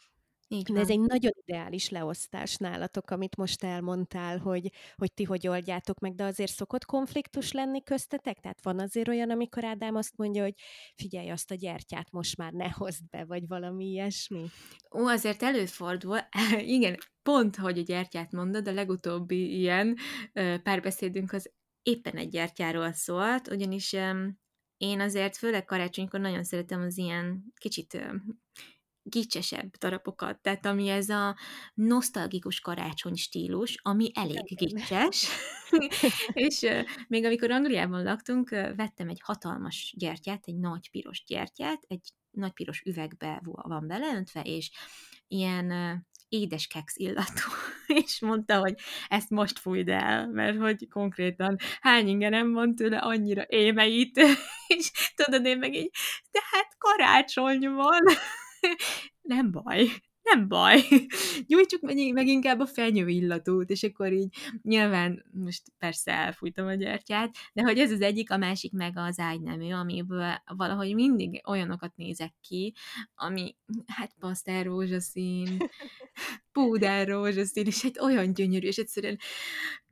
Így 0.47 0.67
van. 0.67 0.75
De 0.75 0.81
ez 0.81 0.89
egy 0.89 0.99
nagyon 0.99 1.31
ideális 1.45 1.89
leosztás 1.89 2.55
nálatok, 2.55 3.09
amit 3.09 3.35
most 3.35 3.63
elmondtál, 3.63 4.37
hogy, 4.37 4.71
hogy 4.95 5.13
ti 5.13 5.23
hogy 5.23 5.47
oldjátok 5.47 5.99
meg, 5.99 6.15
de 6.15 6.23
azért 6.23 6.51
szokott 6.51 6.85
konfliktus 6.85 7.51
lenni 7.51 7.83
köztetek? 7.83 8.39
Tehát 8.39 8.63
van 8.63 8.79
azért 8.79 9.07
olyan, 9.07 9.29
amikor 9.29 9.63
Ádám 9.63 9.95
azt 9.95 10.17
mondja, 10.17 10.43
hogy 10.43 10.53
figyelj, 10.95 11.29
azt 11.29 11.51
a 11.51 11.55
gyertyát 11.55 12.11
most 12.11 12.37
már 12.37 12.51
ne 12.51 12.69
hozd 12.69 13.09
be, 13.09 13.25
vagy 13.25 13.47
valami 13.47 13.85
ilyesmi? 13.85 14.45
Ó, 14.95 15.05
azért 15.05 15.43
előfordul. 15.43 16.17
Igen, 16.77 16.97
pont, 17.23 17.55
hogy 17.55 17.77
a 17.77 17.83
gyertyát 17.83 18.31
mondod, 18.31 18.67
a 18.67 18.71
legutóbbi 18.73 19.57
ilyen 19.57 19.97
párbeszédünk 20.63 21.33
az 21.33 21.51
éppen 21.83 22.15
egy 22.15 22.29
gyertyáról 22.29 22.91
szólt, 22.91 23.47
ugyanis 23.51 23.95
én 24.77 24.99
azért 24.99 25.37
főleg 25.37 25.65
karácsonykor 25.65 26.19
nagyon 26.19 26.43
szeretem 26.43 26.81
az 26.81 26.97
ilyen 26.97 27.43
kicsit 27.55 27.97
gicsesebb 29.09 29.75
darabokat, 29.77 30.41
tehát 30.41 30.65
ami 30.65 30.87
ez 30.87 31.09
a 31.09 31.37
nosztalgikus 31.73 32.59
karácsony 32.59 33.15
stílus, 33.15 33.79
ami 33.81 34.11
elég 34.13 34.55
gicses, 34.55 35.27
és 36.33 36.61
uh, 36.61 36.81
még 37.07 37.25
amikor 37.25 37.51
Angliában 37.51 38.03
laktunk, 38.03 38.51
uh, 38.51 38.75
vettem 38.75 39.09
egy 39.09 39.21
hatalmas 39.23 39.93
gyertyát, 39.97 40.43
egy 40.45 40.57
nagy 40.57 40.89
piros 40.91 41.23
gyertyát, 41.27 41.83
egy 41.87 42.09
nagy 42.31 42.51
piros 42.51 42.81
üvegbe 42.81 43.39
van 43.43 43.87
beleöntve, 43.87 44.41
és 44.41 44.71
ilyen 45.27 45.65
uh, 45.65 45.97
édes 46.29 46.67
keksz 46.67 46.97
illatú, 46.97 47.49
és 48.03 48.19
mondta, 48.19 48.59
hogy 48.59 48.75
ezt 49.07 49.29
most 49.29 49.59
fújd 49.59 49.89
el, 49.89 50.27
mert 50.27 50.57
hogy 50.57 50.87
konkrétan 50.89 51.57
hány 51.81 52.07
ingerem 52.07 52.51
van 52.51 52.75
tőle, 52.75 52.97
annyira 52.97 53.45
émeit, 53.47 54.17
és 54.77 54.91
tudod, 55.15 55.45
én 55.45 55.57
meg 55.57 55.73
így, 55.73 55.91
de 56.31 56.39
hát 56.51 56.75
karácsony 56.77 57.69
van, 57.69 58.01
nem 59.21 59.51
baj, 59.51 59.87
nem 60.23 60.47
baj, 60.47 60.81
gyújtsuk 61.47 61.81
meg, 61.81 62.13
meg 62.13 62.27
inkább 62.27 62.59
a 62.59 62.65
fenyő 62.65 63.07
illatút, 63.07 63.69
és 63.69 63.83
akkor 63.83 64.13
így 64.13 64.35
nyilván 64.61 65.25
most 65.31 65.63
persze 65.77 66.11
elfújtam 66.11 66.67
a 66.67 66.73
gyertyát, 66.73 67.35
de 67.53 67.61
hogy 67.61 67.79
ez 67.79 67.91
az 67.91 68.01
egyik, 68.01 68.31
a 68.31 68.37
másik 68.37 68.71
meg 68.71 68.93
az 68.95 69.19
ágynemű, 69.19 69.71
amiből 69.71 70.41
valahogy 70.45 70.93
mindig 70.95 71.41
olyanokat 71.47 71.95
nézek 71.95 72.33
ki, 72.41 72.73
ami 73.15 73.55
hát 73.85 74.15
pasztel 74.19 74.63
rózsaszín, 74.63 75.57
púder 76.53 77.07
rózsaszín, 77.07 77.65
és 77.65 77.83
egy 77.83 77.99
olyan 77.99 78.33
gyönyörű, 78.33 78.67
és 78.67 78.77
egyszerűen 78.77 79.17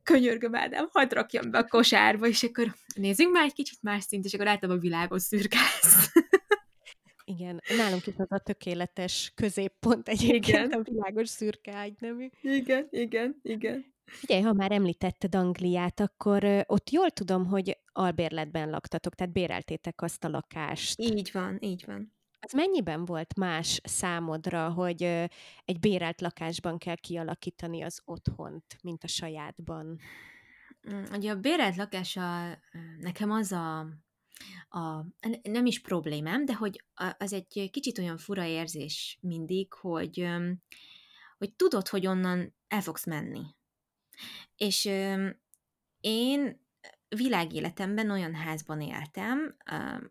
könyörgöm 0.03 0.55
Ádám, 0.55 0.87
hagyd 0.91 1.13
rakjam 1.13 1.51
be 1.51 1.57
a 1.57 1.67
kosárba, 1.67 2.27
és 2.27 2.43
akkor 2.43 2.75
nézzünk 2.95 3.31
már 3.31 3.45
egy 3.45 3.53
kicsit 3.53 3.81
más 3.81 4.03
szint, 4.03 4.25
és 4.25 4.33
akkor 4.33 4.47
általában 4.47 4.81
világos 4.81 5.21
szürke 5.21 5.57
lesz. 5.57 6.11
Igen, 7.29 7.61
nálunk 7.77 8.07
is 8.07 8.13
az 8.17 8.31
a 8.31 8.39
tökéletes 8.39 9.31
középpont 9.35 10.07
egyébként 10.17 10.47
igen. 10.47 10.71
a 10.71 10.81
világos 10.81 11.29
szürke 11.29 11.75
ágynemű. 11.75 12.29
Igen, 12.41 12.87
igen, 12.89 13.39
igen. 13.41 13.93
Figyelj, 14.05 14.41
ha 14.41 14.53
már 14.53 14.71
említetted 14.71 15.35
Angliát, 15.35 15.99
akkor 15.99 16.63
ott 16.67 16.89
jól 16.89 17.11
tudom, 17.11 17.45
hogy 17.45 17.77
albérletben 17.91 18.69
laktatok, 18.69 19.15
tehát 19.15 19.33
béreltétek 19.33 20.01
azt 20.01 20.23
a 20.23 20.29
lakást. 20.29 20.99
Így 20.99 21.29
van, 21.33 21.57
így 21.61 21.83
van. 21.85 22.15
Az 22.39 22.51
mennyiben 22.51 23.05
volt 23.05 23.35
más 23.35 23.81
számodra, 23.83 24.69
hogy 24.69 25.03
egy 25.65 25.79
bérelt 25.79 26.21
lakásban 26.21 26.77
kell 26.77 26.95
kialakítani 26.95 27.81
az 27.81 28.01
otthont, 28.05 28.77
mint 28.83 29.03
a 29.03 29.07
sajátban? 29.07 29.99
Mm, 30.91 31.03
ugye 31.13 31.31
a 31.31 31.35
bérelt 31.35 31.75
lakása 31.75 32.57
nekem 32.99 33.31
az 33.31 33.51
a 33.51 33.87
a, 34.69 35.05
nem 35.41 35.65
is 35.65 35.81
problémám, 35.81 36.45
de 36.45 36.53
hogy 36.55 36.83
az 37.17 37.33
egy 37.33 37.69
kicsit 37.71 37.97
olyan 37.97 38.17
fura 38.17 38.45
érzés 38.45 39.17
mindig, 39.21 39.73
hogy, 39.73 40.27
hogy 41.37 41.53
tudod, 41.53 41.87
hogy 41.87 42.07
onnan 42.07 42.55
el 42.67 42.81
fogsz 42.81 43.05
menni. 43.05 43.41
És 44.55 44.85
én 45.99 46.66
világéletemben 47.15 48.11
olyan 48.11 48.35
házban 48.35 48.81
éltem, 48.81 49.55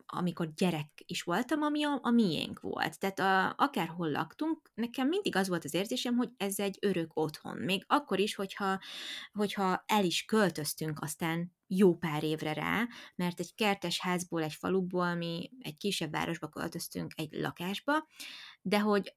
amikor 0.06 0.54
gyerek 0.54 0.88
is 1.06 1.22
voltam, 1.22 1.62
ami 1.62 1.84
a, 1.84 1.98
a 2.02 2.10
miénk 2.10 2.60
volt. 2.60 2.98
Tehát 2.98 3.18
a, 3.18 3.64
akárhol 3.64 4.10
laktunk, 4.10 4.70
nekem 4.74 5.08
mindig 5.08 5.36
az 5.36 5.48
volt 5.48 5.64
az 5.64 5.74
érzésem, 5.74 6.16
hogy 6.16 6.30
ez 6.36 6.58
egy 6.58 6.78
örök 6.80 7.10
otthon. 7.14 7.56
Még 7.56 7.84
akkor 7.86 8.18
is, 8.18 8.34
hogyha, 8.34 8.78
hogyha 9.32 9.84
el 9.86 10.04
is 10.04 10.24
költöztünk 10.24 11.00
aztán 11.00 11.54
jó 11.66 11.96
pár 11.96 12.24
évre 12.24 12.52
rá, 12.52 12.88
mert 13.14 13.40
egy 13.40 13.54
kertes 13.54 14.00
házból, 14.00 14.42
egy 14.42 14.54
faluból 14.54 15.14
mi 15.14 15.50
egy 15.60 15.76
kisebb 15.76 16.10
városba 16.10 16.48
költöztünk 16.48 17.12
egy 17.16 17.32
lakásba, 17.32 18.06
de 18.62 18.80
hogy 18.80 19.12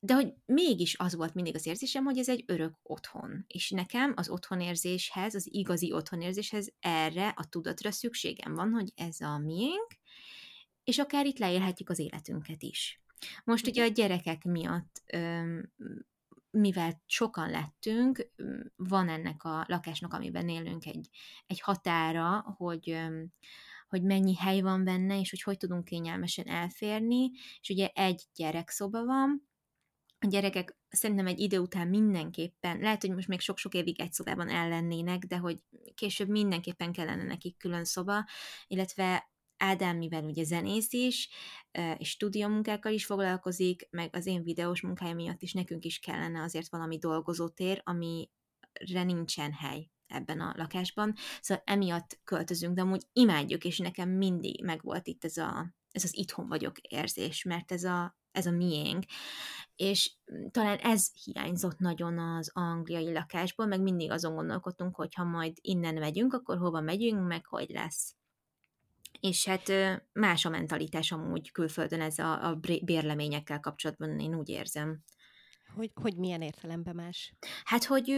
de 0.00 0.14
hogy 0.14 0.34
mégis 0.46 0.98
az 0.98 1.14
volt 1.14 1.34
mindig 1.34 1.54
az 1.54 1.66
érzésem, 1.66 2.04
hogy 2.04 2.18
ez 2.18 2.28
egy 2.28 2.44
örök 2.46 2.74
otthon. 2.82 3.44
És 3.46 3.70
nekem 3.70 4.12
az 4.16 4.28
otthonérzéshez, 4.28 5.34
az 5.34 5.48
igazi 5.50 5.92
otthonérzéshez 5.92 6.72
erre 6.80 7.28
a 7.36 7.48
tudatra 7.48 7.90
szükségem 7.90 8.54
van, 8.54 8.70
hogy 8.70 8.92
ez 8.94 9.20
a 9.20 9.38
miénk, 9.38 9.96
és 10.84 10.98
akár 10.98 11.26
itt 11.26 11.38
leélhetjük 11.38 11.90
az 11.90 11.98
életünket 11.98 12.62
is. 12.62 13.02
Most 13.44 13.66
ugye 13.66 13.84
a 13.84 13.88
gyerekek 13.88 14.44
miatt, 14.44 15.02
mivel 16.50 17.02
sokan 17.06 17.50
lettünk, 17.50 18.30
van 18.76 19.08
ennek 19.08 19.44
a 19.44 19.64
lakásnak, 19.68 20.12
amiben 20.12 20.48
élünk 20.48 20.86
egy, 20.86 21.08
egy 21.46 21.60
határa, 21.60 22.54
hogy 22.56 22.98
hogy 23.88 24.02
mennyi 24.02 24.36
hely 24.36 24.60
van 24.60 24.84
benne, 24.84 25.20
és 25.20 25.30
hogy 25.30 25.42
hogy 25.42 25.56
tudunk 25.56 25.84
kényelmesen 25.84 26.46
elférni, 26.46 27.30
és 27.60 27.68
ugye 27.68 27.88
egy 27.94 28.22
gyerekszoba 28.34 29.04
van, 29.04 29.47
a 30.20 30.26
gyerekek 30.26 30.76
szerintem 30.88 31.26
egy 31.26 31.40
idő 31.40 31.58
után 31.58 31.88
mindenképpen, 31.88 32.78
lehet, 32.78 33.00
hogy 33.00 33.14
most 33.14 33.28
még 33.28 33.40
sok-sok 33.40 33.74
évig 33.74 34.00
egy 34.00 34.12
szobában 34.12 34.48
ellennének, 34.48 35.24
de 35.24 35.36
hogy 35.36 35.58
később 35.94 36.28
mindenképpen 36.28 36.92
kellene 36.92 37.24
nekik 37.24 37.56
külön 37.56 37.84
szoba, 37.84 38.24
illetve 38.66 39.30
Ádám, 39.58 39.96
mivel 39.96 40.24
ugye 40.24 40.44
zenész 40.44 40.92
is, 40.92 41.28
és 41.96 42.08
stúdiómunkákkal 42.08 42.92
is 42.92 43.04
foglalkozik, 43.04 43.88
meg 43.90 44.16
az 44.16 44.26
én 44.26 44.42
videós 44.42 44.80
munkája 44.80 45.14
miatt 45.14 45.42
is 45.42 45.52
nekünk 45.52 45.84
is 45.84 45.98
kellene 45.98 46.42
azért 46.42 46.68
valami 46.68 46.98
dolgozótér, 46.98 47.82
amire 47.84 49.02
nincsen 49.04 49.52
hely 49.52 49.90
ebben 50.06 50.40
a 50.40 50.54
lakásban. 50.56 51.14
Szóval 51.40 51.62
emiatt 51.66 52.20
költözünk, 52.24 52.74
de 52.74 52.80
amúgy 52.80 53.02
imádjuk, 53.12 53.64
és 53.64 53.78
nekem 53.78 54.10
mindig 54.10 54.64
megvolt 54.64 55.06
itt 55.06 55.24
ez, 55.24 55.36
a, 55.36 55.74
ez 55.90 56.04
az 56.04 56.16
itthon 56.16 56.48
vagyok 56.48 56.78
érzés, 56.78 57.42
mert 57.42 57.72
ez 57.72 57.84
a, 57.84 58.17
ez 58.32 58.46
a 58.46 58.50
miénk 58.50 59.04
és 59.78 60.12
mm, 60.32 60.46
talán 60.50 60.78
ez 60.78 61.10
hiányzott 61.24 61.78
nagyon 61.78 62.18
az 62.18 62.50
angliai 62.54 63.12
lakásból, 63.12 63.66
meg 63.66 63.80
mindig 63.80 64.10
azon 64.10 64.34
gondolkodtunk, 64.34 64.96
hogy 64.96 65.14
ha 65.14 65.24
majd 65.24 65.56
innen 65.60 65.94
megyünk, 65.94 66.32
akkor 66.32 66.58
hova 66.58 66.80
megyünk, 66.80 67.26
meg 67.26 67.46
hogy 67.46 67.70
lesz. 67.70 68.14
És 69.20 69.46
hát 69.46 69.72
más 70.12 70.44
a 70.44 70.48
mentalitás 70.48 71.12
amúgy 71.12 71.52
külföldön 71.52 72.00
ez 72.00 72.18
a, 72.18 72.48
a 72.48 72.60
bérleményekkel 72.84 73.60
kapcsolatban, 73.60 74.18
én 74.18 74.34
úgy 74.34 74.48
érzem. 74.48 75.02
Hogy, 75.74 75.90
hogy 75.94 76.16
milyen 76.16 76.42
értelemben 76.42 76.94
más? 76.94 77.34
Hát, 77.64 77.84
hogy, 77.84 78.14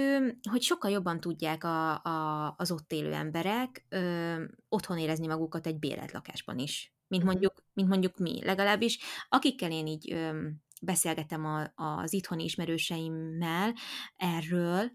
hogy 0.50 0.62
sokkal 0.62 0.90
jobban 0.90 1.21
tudják 1.21 1.64
a, 1.64 2.02
a, 2.02 2.55
az 2.57 2.71
ott 2.71 2.93
élő 2.93 3.12
emberek 3.12 3.87
ö, 3.88 4.45
otthon 4.69 4.99
érezni 4.99 5.26
magukat 5.26 5.67
egy 5.67 5.79
bérelt 5.79 6.12
lakásban 6.12 6.59
is, 6.59 6.95
mint 7.11 7.25
mondjuk, 7.25 7.64
mint 7.73 7.88
mondjuk 7.88 8.19
mi. 8.19 8.45
Legalábbis 8.45 8.99
akikkel 9.29 9.71
én 9.71 9.87
így 9.87 10.12
ö, 10.12 10.49
beszélgetem 10.83 11.45
a, 11.45 11.73
az 11.75 12.12
itthoni 12.12 12.45
ismerőseimmel 12.45 13.75
erről, 14.17 14.90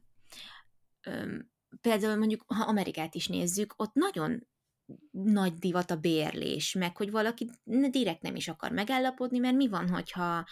például 1.81 2.15
mondjuk, 2.15 2.43
ha 2.47 2.63
Amerikát 2.63 3.15
is 3.15 3.27
nézzük, 3.27 3.73
ott 3.77 3.93
nagyon 3.93 4.47
nagy 5.11 5.53
divat 5.53 5.91
a 5.91 5.95
bérlés, 5.95 6.73
meg 6.73 6.97
hogy 6.97 7.11
valaki 7.11 7.49
direkt 7.89 8.21
nem 8.21 8.35
is 8.35 8.47
akar 8.47 8.71
megállapodni, 8.71 9.37
mert 9.37 9.55
mi 9.55 9.67
van, 9.67 9.89
hogyha 9.89 10.45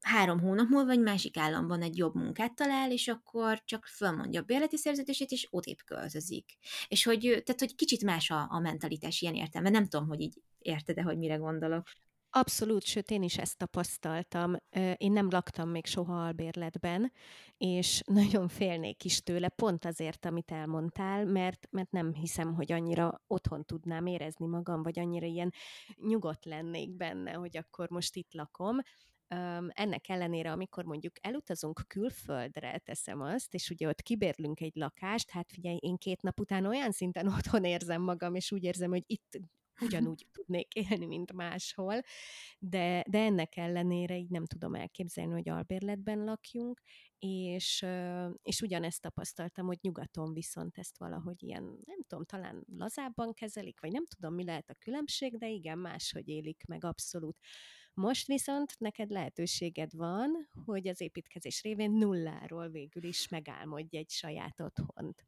három 0.00 0.40
hónap 0.40 0.68
múlva 0.68 0.90
egy 0.90 1.00
másik 1.00 1.36
államban 1.36 1.82
egy 1.82 1.96
jobb 1.96 2.14
munkát 2.14 2.54
talál, 2.54 2.92
és 2.92 3.08
akkor 3.08 3.62
csak 3.64 3.86
fölmondja 3.86 4.40
a 4.40 4.44
bérleti 4.44 4.76
szerződését, 4.76 5.30
és 5.30 5.46
odébb 5.50 5.78
költözik. 5.84 6.56
És 6.88 7.04
hogy, 7.04 7.20
tehát, 7.20 7.58
hogy 7.58 7.74
kicsit 7.74 8.04
más 8.04 8.30
a, 8.30 8.46
a 8.50 8.58
mentalitás 8.58 9.20
ilyen 9.20 9.34
értelme. 9.34 9.70
Nem 9.70 9.88
tudom, 9.88 10.08
hogy 10.08 10.20
így 10.20 10.42
érted-e, 10.58 11.02
hogy 11.02 11.18
mire 11.18 11.36
gondolok. 11.36 11.88
Abszolút, 12.30 12.84
sőt, 12.84 13.10
én 13.10 13.22
is 13.22 13.38
ezt 13.38 13.56
tapasztaltam. 13.56 14.56
Én 14.96 15.12
nem 15.12 15.28
laktam 15.30 15.68
még 15.68 15.86
soha 15.86 16.24
albérletben, 16.26 17.12
és 17.56 18.02
nagyon 18.20 18.48
félnék 18.48 19.04
is 19.04 19.22
tőle, 19.22 19.48
pont 19.48 19.84
azért, 19.84 20.24
amit 20.24 20.50
elmondtál, 20.50 21.24
mert, 21.24 21.68
mert 21.70 21.90
nem 21.90 22.14
hiszem, 22.14 22.54
hogy 22.54 22.72
annyira 22.72 23.22
otthon 23.26 23.64
tudnám 23.64 24.06
érezni 24.06 24.46
magam, 24.46 24.82
vagy 24.82 24.98
annyira 24.98 25.26
ilyen 25.26 25.52
nyugodt 25.96 26.44
lennék 26.44 26.90
benne, 26.90 27.32
hogy 27.32 27.56
akkor 27.56 27.88
most 27.90 28.16
itt 28.16 28.34
lakom. 28.34 28.78
Ennek 29.68 30.08
ellenére, 30.08 30.52
amikor 30.52 30.84
mondjuk 30.84 31.14
elutazunk 31.20 31.84
külföldre, 31.86 32.78
teszem 32.78 33.20
azt, 33.20 33.54
és 33.54 33.70
ugye 33.70 33.88
ott 33.88 34.02
kibérlünk 34.02 34.60
egy 34.60 34.74
lakást, 34.74 35.30
hát 35.30 35.52
figyelj, 35.52 35.76
én 35.80 35.96
két 35.96 36.22
nap 36.22 36.40
után 36.40 36.66
olyan 36.66 36.92
szinten 36.92 37.26
otthon 37.38 37.64
érzem 37.64 38.02
magam, 38.02 38.34
és 38.34 38.52
úgy 38.52 38.64
érzem, 38.64 38.90
hogy 38.90 39.04
itt 39.06 39.38
ugyanúgy 39.86 40.26
tudnék 40.32 40.74
élni, 40.74 41.06
mint 41.06 41.32
máshol, 41.32 42.00
de, 42.58 43.04
de 43.08 43.18
ennek 43.18 43.56
ellenére 43.56 44.16
így 44.16 44.30
nem 44.30 44.46
tudom 44.46 44.74
elképzelni, 44.74 45.32
hogy 45.32 45.48
albérletben 45.48 46.24
lakjunk, 46.24 46.80
és, 47.18 47.86
és 48.42 48.60
ugyanezt 48.60 49.02
tapasztaltam, 49.02 49.66
hogy 49.66 49.78
nyugaton 49.80 50.32
viszont 50.32 50.78
ezt 50.78 50.98
valahogy 50.98 51.42
ilyen, 51.42 51.62
nem 51.84 52.02
tudom, 52.06 52.24
talán 52.24 52.64
lazábban 52.76 53.34
kezelik, 53.34 53.80
vagy 53.80 53.92
nem 53.92 54.06
tudom, 54.06 54.34
mi 54.34 54.44
lehet 54.44 54.70
a 54.70 54.74
különbség, 54.78 55.38
de 55.38 55.48
igen, 55.48 55.78
máshogy 55.78 56.28
élik 56.28 56.64
meg 56.66 56.84
abszolút. 56.84 57.38
Most 57.98 58.26
viszont 58.26 58.74
neked 58.78 59.10
lehetőséged 59.10 59.94
van, 59.94 60.48
hogy 60.64 60.88
az 60.88 61.00
építkezés 61.00 61.62
révén 61.62 61.90
nulláról 61.90 62.68
végül 62.68 63.02
is 63.04 63.28
megálmodj 63.28 63.96
egy 63.96 64.10
saját 64.10 64.60
otthont. 64.60 65.26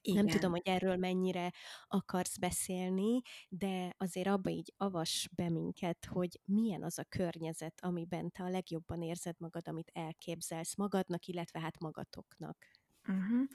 Igen. 0.00 0.24
Nem 0.24 0.34
tudom, 0.34 0.50
hogy 0.50 0.62
erről 0.64 0.96
mennyire 0.96 1.52
akarsz 1.86 2.36
beszélni, 2.36 3.20
de 3.48 3.94
azért 3.98 4.26
abba 4.26 4.50
így 4.50 4.72
avas 4.76 5.28
be 5.34 5.50
minket, 5.50 6.04
hogy 6.04 6.40
milyen 6.44 6.82
az 6.82 6.98
a 6.98 7.04
környezet, 7.08 7.80
amiben 7.80 8.30
te 8.30 8.42
a 8.42 8.48
legjobban 8.48 9.02
érzed 9.02 9.34
magad, 9.38 9.68
amit 9.68 9.90
elképzelsz 9.94 10.76
magadnak, 10.76 11.26
illetve 11.26 11.60
hát 11.60 11.78
magatoknak. 11.78 12.66
Uh-huh. 13.08 13.46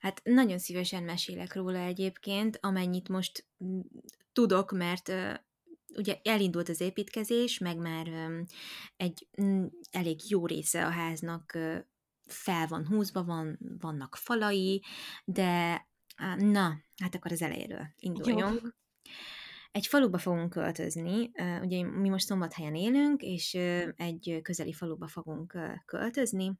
Hát 0.00 0.20
nagyon 0.24 0.58
szívesen 0.58 1.02
mesélek 1.02 1.54
róla 1.54 1.78
egyébként, 1.78 2.58
amennyit 2.60 3.08
most 3.08 3.46
tudok, 4.32 4.72
mert 4.72 5.12
ugye 5.96 6.18
elindult 6.22 6.68
az 6.68 6.80
építkezés, 6.80 7.58
meg 7.58 7.76
már 7.76 8.30
egy 8.96 9.28
um, 9.38 9.70
elég 9.90 10.20
jó 10.28 10.46
része 10.46 10.86
a 10.86 10.90
háznak 10.90 11.58
fel 12.26 12.66
van 12.66 12.86
húzva, 12.86 13.24
van, 13.24 13.58
vannak 13.80 14.16
falai, 14.16 14.82
de 15.24 15.84
Na, 16.36 16.82
hát 16.96 17.14
akkor 17.14 17.32
az 17.32 17.42
elejéről 17.42 17.86
induljunk. 17.96 18.60
Jó. 18.62 18.68
Egy 19.72 19.86
faluba 19.86 20.18
fogunk 20.18 20.50
költözni, 20.50 21.30
ugye 21.62 21.82
mi 21.82 22.08
most 22.08 22.26
Szombathelyen 22.26 22.74
élünk, 22.74 23.22
és 23.22 23.54
egy 23.96 24.38
közeli 24.42 24.72
faluba 24.72 25.06
fogunk 25.06 25.58
költözni, 25.84 26.52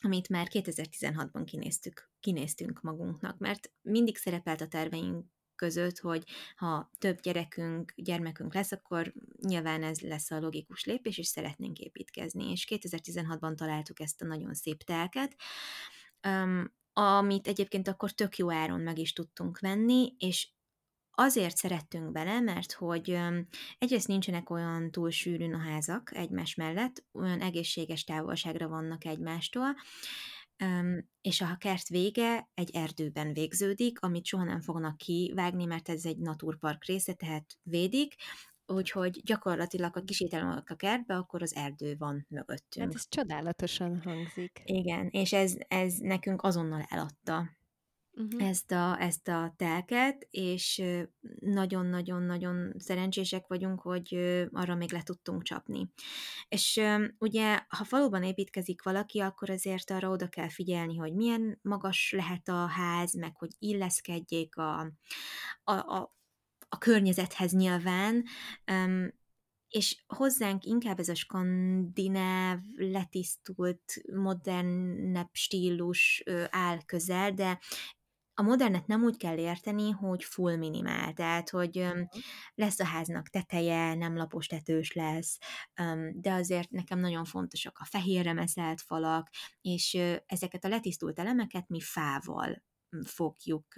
amit 0.00 0.28
már 0.28 0.46
2016-ban 0.50 1.42
kinéztük, 1.44 2.10
kinéztünk 2.20 2.80
magunknak, 2.80 3.38
mert 3.38 3.72
mindig 3.82 4.16
szerepelt 4.16 4.60
a 4.60 4.68
terveink 4.68 5.26
között, 5.62 5.98
hogy 5.98 6.24
ha 6.56 6.90
több 6.98 7.20
gyerekünk, 7.20 7.92
gyermekünk 7.96 8.54
lesz, 8.54 8.72
akkor 8.72 9.12
nyilván 9.40 9.82
ez 9.82 10.00
lesz 10.00 10.30
a 10.30 10.40
logikus 10.40 10.84
lépés, 10.84 11.18
és 11.18 11.26
szeretnénk 11.26 11.78
építkezni. 11.78 12.50
És 12.50 12.66
2016-ban 12.70 13.54
találtuk 13.54 14.00
ezt 14.00 14.22
a 14.22 14.26
nagyon 14.26 14.54
szép 14.54 14.82
telket, 14.82 15.36
amit 16.92 17.48
egyébként 17.48 17.88
akkor 17.88 18.10
tök 18.10 18.36
jó 18.36 18.52
áron 18.52 18.80
meg 18.80 18.98
is 18.98 19.12
tudtunk 19.12 19.58
venni, 19.58 20.14
és 20.18 20.48
azért 21.10 21.56
szerettünk 21.56 22.12
bele, 22.12 22.40
mert 22.40 22.72
hogy 22.72 23.18
egyrészt 23.78 24.08
nincsenek 24.08 24.50
olyan 24.50 24.90
túl 24.90 25.10
sűrűn 25.10 25.54
a 25.54 25.58
házak 25.58 26.14
egymás 26.14 26.54
mellett, 26.54 27.04
olyan 27.12 27.40
egészséges 27.40 28.04
távolságra 28.04 28.68
vannak 28.68 29.04
egymástól, 29.04 29.74
és 31.20 31.40
a 31.40 31.56
kert 31.58 31.88
vége 31.88 32.48
egy 32.54 32.70
erdőben 32.70 33.32
végződik, 33.32 34.00
amit 34.00 34.24
soha 34.24 34.44
nem 34.44 34.60
fognak 34.60 34.96
kivágni, 34.96 35.64
mert 35.64 35.88
ez 35.88 36.04
egy 36.04 36.18
naturpark 36.18 36.84
része, 36.84 37.12
tehát 37.12 37.58
védik, 37.62 38.14
úgyhogy 38.66 39.20
gyakorlatilag, 39.24 39.94
ha 39.94 40.02
kisétálunk 40.02 40.70
a 40.70 40.74
kertbe, 40.74 41.16
akkor 41.16 41.42
az 41.42 41.54
erdő 41.54 41.96
van 41.98 42.26
mögöttünk. 42.28 42.86
Hát 42.86 42.94
ez 42.94 43.08
csodálatosan 43.08 44.00
hangzik. 44.04 44.62
Igen, 44.64 45.08
és 45.08 45.32
ez, 45.32 45.54
ez 45.68 45.94
nekünk 45.94 46.42
azonnal 46.42 46.86
eladta 46.88 47.50
uh-huh. 48.12 48.48
ezt, 48.48 48.72
a, 48.72 49.00
ezt 49.00 49.28
a 49.28 49.54
telket, 49.56 50.26
és 50.30 50.82
nagyon-nagyon-nagyon 51.40 52.74
szerencsések 52.78 53.46
vagyunk, 53.46 53.80
hogy 53.80 54.14
arra 54.52 54.74
még 54.74 54.92
le 54.92 55.02
tudtunk 55.02 55.42
csapni. 55.42 55.92
És 56.48 56.80
ugye, 57.18 57.60
ha 57.68 57.84
faluban 57.84 58.22
építkezik 58.22 58.82
valaki, 58.82 59.20
akkor 59.20 59.50
azért 59.50 59.90
arra 59.90 60.10
oda 60.10 60.28
kell 60.28 60.48
figyelni, 60.48 60.96
hogy 60.96 61.14
milyen 61.14 61.58
magas 61.62 62.12
lehet 62.16 62.48
a 62.48 62.66
ház, 62.66 63.14
meg 63.14 63.36
hogy 63.36 63.50
illeszkedjék 63.58 64.56
a, 64.56 64.80
a, 65.64 65.72
a 65.72 66.20
a 66.72 66.78
környezethez 66.78 67.52
nyilván, 67.52 68.24
és 69.68 70.02
hozzánk 70.06 70.64
inkább 70.64 70.98
ez 70.98 71.08
a 71.08 71.14
skandináv, 71.14 72.58
letisztult, 72.76 73.82
modernebb 74.14 75.28
stílus 75.32 76.22
áll 76.50 76.82
közel, 76.84 77.32
de 77.32 77.58
a 78.34 78.42
modernet 78.42 78.86
nem 78.86 79.02
úgy 79.02 79.16
kell 79.16 79.38
érteni, 79.38 79.90
hogy 79.90 80.24
full 80.24 80.56
minimál, 80.56 81.12
tehát, 81.12 81.50
hogy 81.50 81.86
lesz 82.54 82.80
a 82.80 82.84
háznak 82.84 83.28
teteje, 83.28 83.94
nem 83.94 84.16
lapos 84.16 84.46
tetős 84.46 84.92
lesz, 84.92 85.38
de 86.12 86.32
azért 86.32 86.70
nekem 86.70 86.98
nagyon 86.98 87.24
fontosak 87.24 87.78
a 87.78 87.84
fehérre 87.84 88.32
meszelt 88.32 88.80
falak, 88.80 89.28
és 89.60 89.98
ezeket 90.26 90.64
a 90.64 90.68
letisztult 90.68 91.18
elemeket 91.18 91.68
mi 91.68 91.80
fával 91.80 92.62
fogjuk 93.04 93.74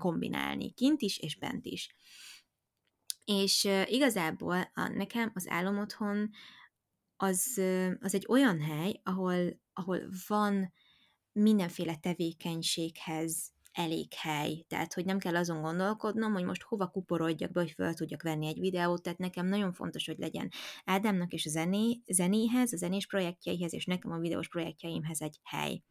kombinálni, 0.00 0.72
kint 0.72 1.02
is 1.02 1.18
és 1.18 1.36
bent 1.36 1.66
is. 1.66 1.94
És 3.24 3.68
igazából 3.84 4.70
a, 4.74 4.88
nekem 4.88 5.30
az 5.34 5.48
álomotthon 5.48 6.30
az, 7.16 7.60
az 8.00 8.14
egy 8.14 8.26
olyan 8.28 8.60
hely, 8.60 9.00
ahol, 9.02 9.60
ahol 9.72 10.00
van 10.28 10.72
mindenféle 11.32 11.96
tevékenységhez 11.96 13.52
elég 13.78 14.14
hely, 14.14 14.64
tehát 14.68 14.94
hogy 14.94 15.04
nem 15.04 15.18
kell 15.18 15.36
azon 15.36 15.60
gondolkodnom, 15.60 16.32
hogy 16.32 16.44
most 16.44 16.62
hova 16.62 16.86
kuporodjak 16.86 17.50
be, 17.50 17.60
hogy 17.60 17.70
fel 17.70 17.94
tudjak 17.94 18.22
venni 18.22 18.46
egy 18.46 18.58
videót, 18.58 19.02
tehát 19.02 19.18
nekem 19.18 19.46
nagyon 19.46 19.72
fontos, 19.72 20.06
hogy 20.06 20.18
legyen 20.18 20.50
Ádámnak 20.84 21.32
és 21.32 21.46
a 21.46 21.50
zené, 21.50 22.00
zenéhez, 22.06 22.72
a 22.72 22.76
zenés 22.76 23.06
projektjeihez, 23.06 23.72
és 23.72 23.84
nekem 23.84 24.12
a 24.12 24.18
videós 24.18 24.48
projektjeimhez 24.48 25.20
egy 25.22 25.40
hely. 25.42 25.82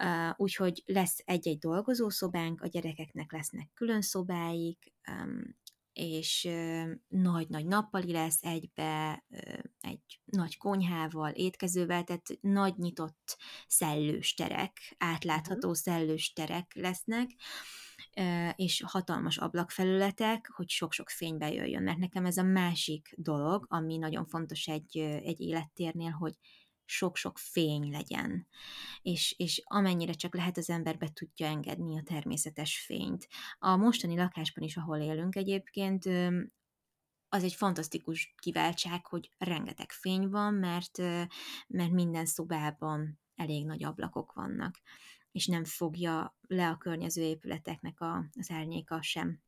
Uh, 0.00 0.34
úgyhogy 0.36 0.82
lesz 0.86 1.22
egy-egy 1.24 1.58
dolgozószobánk, 1.58 2.60
a 2.60 2.66
gyerekeknek 2.66 3.32
lesznek 3.32 3.70
külön 3.74 4.02
szobáik, 4.02 4.92
um, 5.10 5.56
és 5.98 6.48
nagy-nagy 7.08 7.66
nappali 7.66 8.12
lesz 8.12 8.42
egybe, 8.42 9.24
egy 9.80 10.20
nagy 10.24 10.56
konyhával, 10.56 11.30
étkezővel, 11.30 12.04
tehát 12.04 12.38
nagy 12.40 12.74
nyitott 12.76 13.36
szellős 13.66 14.34
terek, 14.34 14.94
átlátható 14.98 15.74
szellős 15.74 16.32
terek 16.32 16.72
lesznek, 16.74 17.30
és 18.54 18.82
hatalmas 18.86 19.36
ablakfelületek, 19.36 20.50
hogy 20.54 20.68
sok-sok 20.68 21.08
fény 21.10 21.38
bejöjjön, 21.38 21.82
mert 21.82 21.98
nekem 21.98 22.24
ez 22.24 22.36
a 22.36 22.42
másik 22.42 23.14
dolog, 23.16 23.66
ami 23.68 23.96
nagyon 23.96 24.26
fontos 24.26 24.66
egy, 24.66 24.98
egy 24.98 25.40
élettérnél, 25.40 26.10
hogy 26.10 26.34
sok-sok 26.88 27.38
fény 27.38 27.90
legyen, 27.90 28.46
és, 29.02 29.34
és 29.36 29.62
amennyire 29.64 30.12
csak 30.12 30.34
lehet 30.34 30.56
az 30.56 30.70
ember 30.70 30.98
be 30.98 31.08
tudja 31.12 31.46
engedni 31.46 31.98
a 31.98 32.02
természetes 32.02 32.80
fényt. 32.80 33.28
A 33.58 33.76
mostani 33.76 34.16
lakásban 34.16 34.64
is, 34.64 34.76
ahol 34.76 34.98
élünk 34.98 35.36
egyébként, 35.36 36.04
az 37.28 37.44
egy 37.44 37.54
fantasztikus 37.54 38.34
kiváltság, 38.38 39.06
hogy 39.06 39.30
rengeteg 39.38 39.90
fény 39.90 40.28
van, 40.28 40.54
mert, 40.54 40.98
mert 41.66 41.90
minden 41.90 42.26
szobában 42.26 43.20
elég 43.34 43.66
nagy 43.66 43.84
ablakok 43.84 44.32
vannak, 44.32 44.80
és 45.32 45.46
nem 45.46 45.64
fogja 45.64 46.38
le 46.46 46.68
a 46.68 46.76
környező 46.76 47.22
épületeknek 47.22 48.00
a, 48.00 48.24
az 48.38 48.50
árnyéka 48.50 49.02
sem 49.02 49.42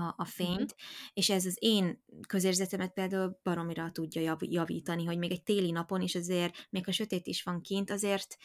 a, 0.00 0.14
a 0.16 0.24
fényt, 0.24 0.50
uh-huh. 0.50 1.10
és 1.12 1.30
ez 1.30 1.46
az 1.46 1.56
én 1.60 2.02
közérzetemet 2.26 2.92
például 2.92 3.40
baromira 3.42 3.90
tudja 3.90 4.20
jav, 4.20 4.38
javítani, 4.40 5.04
hogy 5.04 5.18
még 5.18 5.30
egy 5.30 5.42
téli 5.42 5.70
napon 5.70 6.00
is 6.00 6.14
azért, 6.14 6.66
még 6.70 6.88
a 6.88 6.92
sötét 6.92 7.26
is 7.26 7.42
van 7.42 7.60
kint, 7.60 7.90
azért, 7.90 8.36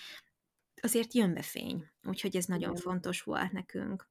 azért 0.81 1.13
jön 1.13 1.33
be 1.33 1.41
fény. 1.41 1.85
Úgyhogy 2.03 2.35
ez 2.35 2.45
nagyon 2.45 2.69
Igen. 2.69 2.81
fontos 2.81 3.21
volt 3.21 3.51
nekünk. 3.51 4.09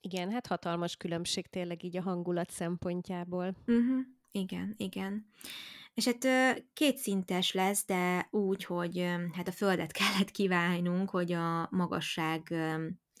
Igen, 0.00 0.30
hát 0.30 0.46
hatalmas 0.46 0.96
különbség 0.96 1.46
tényleg 1.46 1.84
így 1.84 1.96
a 1.96 2.02
hangulat 2.02 2.50
szempontjából. 2.50 3.56
Uh-huh. 3.66 4.00
Igen, 4.30 4.74
igen. 4.76 5.26
És 5.94 6.04
hát 6.04 6.26
kétszintes 6.72 7.52
lesz, 7.52 7.86
de 7.86 8.28
úgy, 8.30 8.64
hogy 8.64 8.98
hát 9.32 9.48
a 9.48 9.52
földet 9.52 9.92
kellett 9.98 10.30
kiválnunk, 10.30 11.10
hogy 11.10 11.32
a 11.32 11.68
magasság 11.70 12.54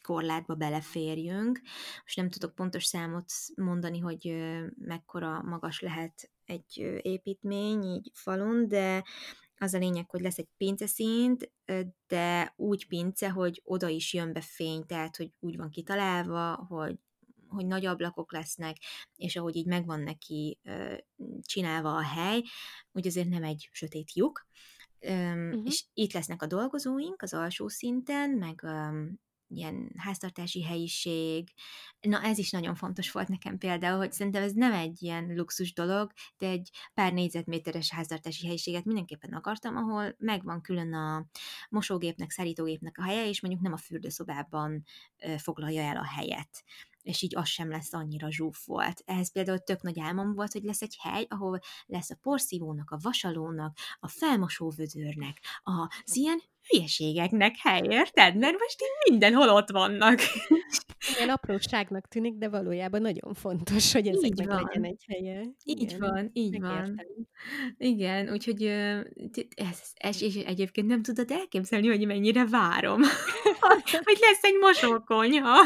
korlátba 0.04 0.54
beleférjünk. 0.54 1.60
Most 2.02 2.16
nem 2.16 2.30
tudok 2.30 2.54
pontos 2.54 2.84
számot 2.84 3.32
mondani, 3.54 3.98
hogy 3.98 4.36
mekkora 4.78 5.42
magas 5.42 5.80
lehet 5.80 6.30
egy 6.44 6.98
építmény 7.02 7.82
így 7.82 8.10
falun, 8.12 8.68
de 8.68 9.04
az 9.58 9.74
a 9.74 9.78
lényeg, 9.78 10.10
hogy 10.10 10.20
lesz 10.20 10.38
egy 10.38 10.48
pinceszint, 10.56 11.52
de 12.06 12.52
úgy 12.56 12.86
pince, 12.86 13.30
hogy 13.30 13.60
oda 13.64 13.88
is 13.88 14.14
jön 14.14 14.32
be 14.32 14.40
fény, 14.40 14.86
tehát 14.86 15.16
hogy 15.16 15.32
úgy 15.40 15.56
van 15.56 15.70
kitalálva, 15.70 16.66
hogy 16.68 16.98
hogy 17.48 17.66
nagy 17.66 17.86
ablakok 17.86 18.32
lesznek, 18.32 18.76
és 19.16 19.36
ahogy 19.36 19.56
így 19.56 19.66
megvan 19.66 20.00
neki 20.00 20.58
csinálva 21.42 21.96
a 21.96 22.02
hely, 22.02 22.42
úgy 22.92 23.06
azért 23.06 23.28
nem 23.28 23.42
egy 23.42 23.68
sötét 23.72 24.14
lyuk, 24.14 24.46
uh-huh. 25.00 25.62
és 25.64 25.84
itt 25.94 26.12
lesznek 26.12 26.42
a 26.42 26.46
dolgozóink 26.46 27.22
az 27.22 27.34
alsó 27.34 27.68
szinten, 27.68 28.30
meg 28.30 28.62
ilyen 29.48 29.92
háztartási 29.96 30.62
helyiség. 30.62 31.48
Na 32.00 32.22
ez 32.22 32.38
is 32.38 32.50
nagyon 32.50 32.74
fontos 32.74 33.12
volt 33.12 33.28
nekem 33.28 33.58
például, 33.58 33.98
hogy 33.98 34.12
szerintem 34.12 34.42
ez 34.42 34.52
nem 34.52 34.72
egy 34.72 35.02
ilyen 35.02 35.34
luxus 35.34 35.72
dolog, 35.72 36.12
de 36.38 36.48
egy 36.48 36.70
pár 36.94 37.12
négyzetméteres 37.12 37.90
háztartási 37.90 38.46
helyiséget 38.46 38.84
mindenképpen 38.84 39.32
akartam, 39.32 39.76
ahol 39.76 40.14
megvan 40.18 40.60
külön 40.60 40.94
a 40.94 41.26
mosógépnek, 41.68 42.30
szárítógépnek 42.30 42.98
a 42.98 43.02
helye, 43.02 43.28
és 43.28 43.40
mondjuk 43.40 43.62
nem 43.62 43.72
a 43.72 43.76
fürdőszobában 43.76 44.84
foglalja 45.36 45.82
el 45.82 45.96
a 45.96 46.06
helyet 46.06 46.64
és 47.04 47.22
így 47.22 47.36
az 47.36 47.48
sem 47.48 47.70
lesz 47.70 47.92
annyira 47.92 48.30
zsúf 48.30 48.66
volt. 48.66 49.02
Ehhez 49.04 49.32
például 49.32 49.58
tök 49.58 49.82
nagy 49.82 50.00
álmom 50.00 50.34
volt, 50.34 50.52
hogy 50.52 50.62
lesz 50.62 50.82
egy 50.82 50.96
hely, 51.00 51.26
ahol 51.28 51.60
lesz 51.86 52.10
a 52.10 52.18
porszívónak, 52.22 52.90
a 52.90 52.98
vasalónak, 53.02 53.76
a 54.00 54.08
felmosóvödörnek, 54.08 55.40
az 55.62 56.16
ilyen 56.16 56.42
hülyeségeknek 56.68 57.54
hely, 57.58 57.86
érted? 57.88 58.36
Mert 58.36 58.58
most 58.58 58.82
így 58.82 59.10
mindenhol 59.10 59.48
ott 59.48 59.70
vannak. 59.70 60.20
Ilyen 61.16 61.28
apróságnak 61.28 62.08
tűnik, 62.08 62.34
de 62.34 62.48
valójában 62.48 63.00
nagyon 63.00 63.34
fontos, 63.34 63.92
hogy 63.92 64.06
ezeknek 64.06 64.48
legyen 64.48 64.84
egy 64.84 65.04
helye. 65.08 65.40
Így 65.64 65.80
Igen, 65.82 65.98
van, 65.98 66.30
így 66.32 66.60
megértem. 66.60 66.94
van. 66.94 67.28
Igen, 67.76 68.32
úgyhogy 68.32 68.62
ez, 69.54 69.80
ez, 69.94 70.22
és 70.22 70.34
egyébként 70.34 70.86
nem 70.86 71.02
tudod 71.02 71.30
elképzelni, 71.30 71.86
hogy 71.86 72.06
mennyire 72.06 72.46
várom, 72.46 73.00
hogy 74.04 74.18
lesz 74.20 74.42
egy 74.42 74.58
mosókonyha, 74.60 75.58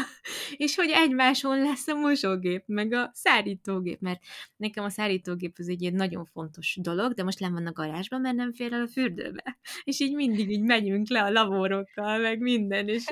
és 0.57 0.75
hogy 0.75 0.89
egymáson 0.93 1.61
lesz 1.61 1.87
a 1.87 1.95
mosógép, 1.95 2.63
meg 2.65 2.93
a 2.93 3.11
szárítógép, 3.13 3.99
mert 3.99 4.19
nekem 4.55 4.83
a 4.83 4.89
szárítógép 4.89 5.55
az 5.57 5.69
egy 5.69 5.93
nagyon 5.93 6.25
fontos 6.25 6.77
dolog, 6.81 7.13
de 7.13 7.23
most 7.23 7.39
nem 7.39 7.53
van 7.53 7.67
a 7.67 7.71
garázsban, 7.71 8.21
mert 8.21 8.35
nem 8.35 8.53
fér 8.53 8.73
el 8.73 8.81
a 8.81 8.87
fürdőbe. 8.87 9.59
És 9.83 9.99
így 9.99 10.13
mindig 10.13 10.49
így 10.49 10.61
megy 10.61 10.88
megyünk 10.89 11.09
le 11.09 11.23
a 11.23 11.29
lavórokkal, 11.29 12.17
meg 12.17 12.39
minden, 12.39 12.87
és 12.87 13.05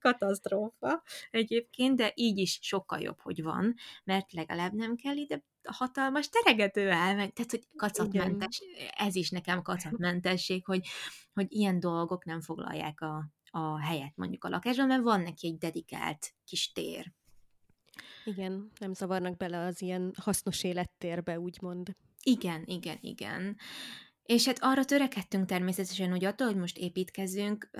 katasztrófa 0.00 1.02
egyébként, 1.30 1.96
de 1.96 2.12
így 2.14 2.38
is 2.38 2.58
sokkal 2.62 3.00
jobb, 3.00 3.20
hogy 3.20 3.42
van, 3.42 3.74
mert 4.04 4.32
legalább 4.32 4.72
nem 4.72 4.96
kell 4.96 5.16
ide 5.16 5.44
hatalmas 5.62 6.28
teregető 6.28 6.90
elmenni, 6.90 7.32
tehát 7.32 7.50
hogy 7.50 7.68
kacatmentes, 7.76 8.62
ez 8.96 9.14
is 9.14 9.30
nekem 9.30 9.62
kacatmentesség, 9.62 10.64
hogy, 10.64 10.86
hogy 11.32 11.46
ilyen 11.48 11.80
dolgok 11.80 12.24
nem 12.24 12.40
foglalják 12.40 13.00
a, 13.00 13.28
a 13.50 13.80
helyet 13.80 14.16
mondjuk 14.16 14.44
a 14.44 14.48
lakásban, 14.48 14.86
mert 14.86 15.02
van 15.02 15.20
neki 15.20 15.46
egy 15.46 15.58
dedikált 15.58 16.34
kis 16.44 16.72
tér. 16.72 17.12
Igen, 18.24 18.70
nem 18.78 18.92
zavarnak 18.92 19.36
bele 19.36 19.58
az 19.58 19.82
ilyen 19.82 20.12
hasznos 20.20 20.64
élettérbe, 20.64 21.40
úgymond. 21.40 21.96
Igen, 22.22 22.62
igen, 22.66 22.98
igen. 23.00 23.56
És 24.22 24.46
hát 24.46 24.58
arra 24.60 24.84
törekedtünk 24.84 25.46
természetesen, 25.46 26.10
hogy 26.10 26.24
attól, 26.24 26.46
hogy 26.46 26.56
most 26.56 26.78
építkezünk, 26.78 27.70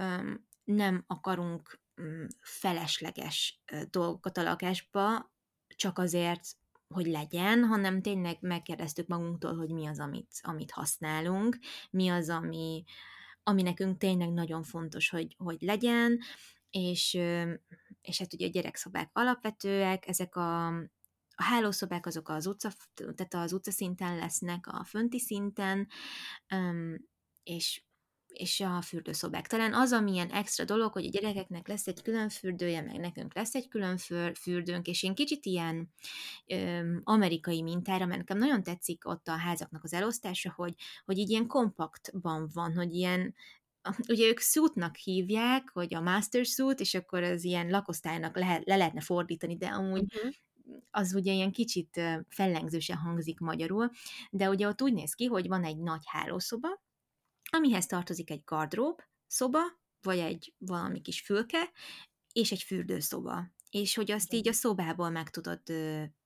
nem 0.65 1.05
akarunk 1.07 1.81
mm, 2.03 2.25
felesleges 2.41 3.63
dolgokat 3.91 4.37
a 4.37 4.43
lakásba, 4.43 5.33
csak 5.77 5.99
azért, 5.99 6.57
hogy 6.89 7.07
legyen, 7.07 7.65
hanem 7.65 8.03
tényleg 8.03 8.37
megkérdeztük 8.41 9.07
magunktól, 9.07 9.57
hogy 9.57 9.71
mi 9.71 9.87
az, 9.87 10.01
amit, 10.01 10.31
amit 10.43 10.71
használunk, 10.71 11.59
mi 11.91 12.09
az, 12.09 12.29
ami, 12.29 12.85
ami 13.43 13.63
nekünk 13.63 13.99
tényleg 13.99 14.33
nagyon 14.33 14.63
fontos, 14.63 15.09
hogy, 15.09 15.35
hogy 15.39 15.57
legyen, 15.61 16.19
és, 16.71 17.15
és 18.03 18.19
hát 18.19 18.33
ugye 18.33 18.47
a 18.47 18.51
gyerekszobák 18.51 19.11
alapvetőek, 19.13 20.09
ezek 20.09 20.37
a, 20.37 20.73
a 21.35 21.43
hálószobák 21.43 22.07
azok 22.07 22.29
az 22.29 22.47
utca, 22.47 22.73
tehát 22.95 23.35
az 23.35 23.53
utca 23.53 23.71
szinten 23.71 24.17
lesznek, 24.17 24.67
a 24.67 24.85
fönti 24.85 25.19
szinten, 25.19 25.89
és 27.43 27.83
és 28.33 28.61
a 28.61 28.83
fürdőszobák. 28.83 29.47
Talán 29.47 29.75
az, 29.75 29.93
amilyen 29.93 30.31
extra 30.31 30.65
dolog, 30.65 30.93
hogy 30.93 31.07
a 31.07 31.09
gyerekeknek 31.09 31.69
lesz 31.69 31.87
egy 31.87 32.03
külön 32.03 32.29
fürdője, 32.29 32.83
meg 32.83 32.97
nekünk 32.97 33.35
lesz 33.35 33.55
egy 33.55 33.69
külön 33.69 33.97
fürdőnk, 34.35 34.87
és 34.87 35.03
én 35.03 35.15
kicsit 35.15 35.45
ilyen 35.47 35.93
amerikai 37.03 37.63
mintára, 37.63 38.07
mert 38.07 38.19
nekem 38.19 38.39
nagyon 38.39 38.63
tetszik 38.63 39.09
ott 39.09 39.29
a 39.29 39.37
házaknak 39.37 39.85
az 39.85 39.93
elosztása, 39.93 40.53
hogy, 40.57 40.75
hogy 41.05 41.19
így 41.19 41.31
ilyen 41.31 41.47
kompaktban 41.47 42.51
van, 42.53 42.75
hogy 42.75 42.93
ilyen 42.95 43.35
ugye 44.09 44.29
ők 44.29 44.39
suitnak 44.39 44.97
hívják, 44.97 45.71
hogy 45.73 45.95
a 45.95 46.01
master 46.01 46.45
suit, 46.45 46.81
és 46.81 46.95
akkor 46.95 47.23
az 47.23 47.45
ilyen 47.45 47.69
lakosztálynak 47.69 48.37
lehet, 48.37 48.67
le 48.67 48.77
lehetne 48.77 49.01
fordítani, 49.01 49.57
de 49.57 49.67
amúgy 49.67 50.03
uh-huh 50.03 50.33
az 50.91 51.15
ugye 51.15 51.33
ilyen 51.33 51.53
kicsit 51.53 52.01
fellengzősen 52.29 52.97
hangzik 52.97 53.39
magyarul, 53.39 53.91
de 54.31 54.49
ugye 54.49 54.67
ott 54.67 54.83
úgy 54.83 54.93
néz 54.93 55.15
ki, 55.15 55.25
hogy 55.25 55.49
van 55.49 55.65
egy 55.65 55.79
nagy 55.79 56.03
hálószoba, 56.05 56.83
amihez 57.51 57.87
tartozik 57.87 58.31
egy 58.31 58.43
gardrób 58.45 59.01
szoba, 59.27 59.61
vagy 60.03 60.19
egy 60.19 60.55
valami 60.59 61.01
kis 61.01 61.21
fülke, 61.21 61.71
és 62.33 62.53
egy 62.53 62.63
fürdőszoba. 62.63 63.51
És 63.71 63.95
hogy 63.95 64.11
azt 64.11 64.33
így 64.33 64.49
a 64.49 64.53
szobából 64.53 65.11
meg 65.11 65.31
tudod 65.31 65.63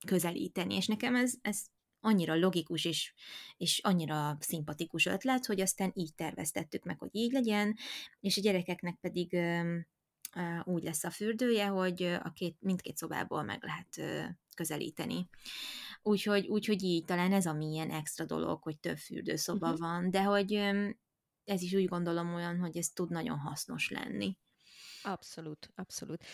közelíteni, 0.07 0.75
és 0.75 0.87
nekem 0.87 1.14
ez, 1.14 1.35
ez 1.40 1.64
annyira 2.01 2.35
logikus 2.35 2.85
és, 2.85 3.14
és 3.57 3.81
annyira 3.83 4.37
szimpatikus 4.40 5.07
ötlet, 5.07 5.46
hogy 5.46 5.61
aztán 5.61 5.92
így 5.94 6.14
terveztettük 6.14 6.85
meg, 6.85 6.99
hogy 6.99 7.09
így 7.12 7.33
legyen, 7.33 7.77
és 8.20 8.37
a 8.37 8.40
gyerekeknek 8.40 8.99
pedig 9.01 9.37
úgy 10.64 10.83
lesz 10.83 11.05
a 11.05 11.11
fürdője, 11.11 11.66
hogy 11.66 12.03
a 12.03 12.33
két, 12.35 12.57
mindkét 12.61 12.96
szobából 12.96 13.42
meg 13.42 13.64
lehet 13.64 14.29
közelíteni. 14.55 15.29
Úgyhogy, 16.03 16.46
úgyhogy 16.46 16.83
így 16.83 17.05
talán 17.05 17.33
ez 17.33 17.46
a 17.46 17.53
milyen 17.53 17.90
extra 17.90 18.25
dolog, 18.25 18.62
hogy 18.62 18.79
több 18.79 18.96
fürdőszoba 18.96 19.66
uh-huh. 19.66 19.81
van, 19.81 20.11
de 20.11 20.22
hogy 20.22 20.53
ez 21.44 21.62
is 21.62 21.75
úgy 21.75 21.87
gondolom 21.87 22.35
olyan, 22.35 22.59
hogy 22.59 22.77
ez 22.77 22.88
tud 22.88 23.11
nagyon 23.11 23.38
hasznos 23.38 23.90
lenni. 23.90 24.37
Abszolút, 25.03 25.70
abszolút. 25.75 26.25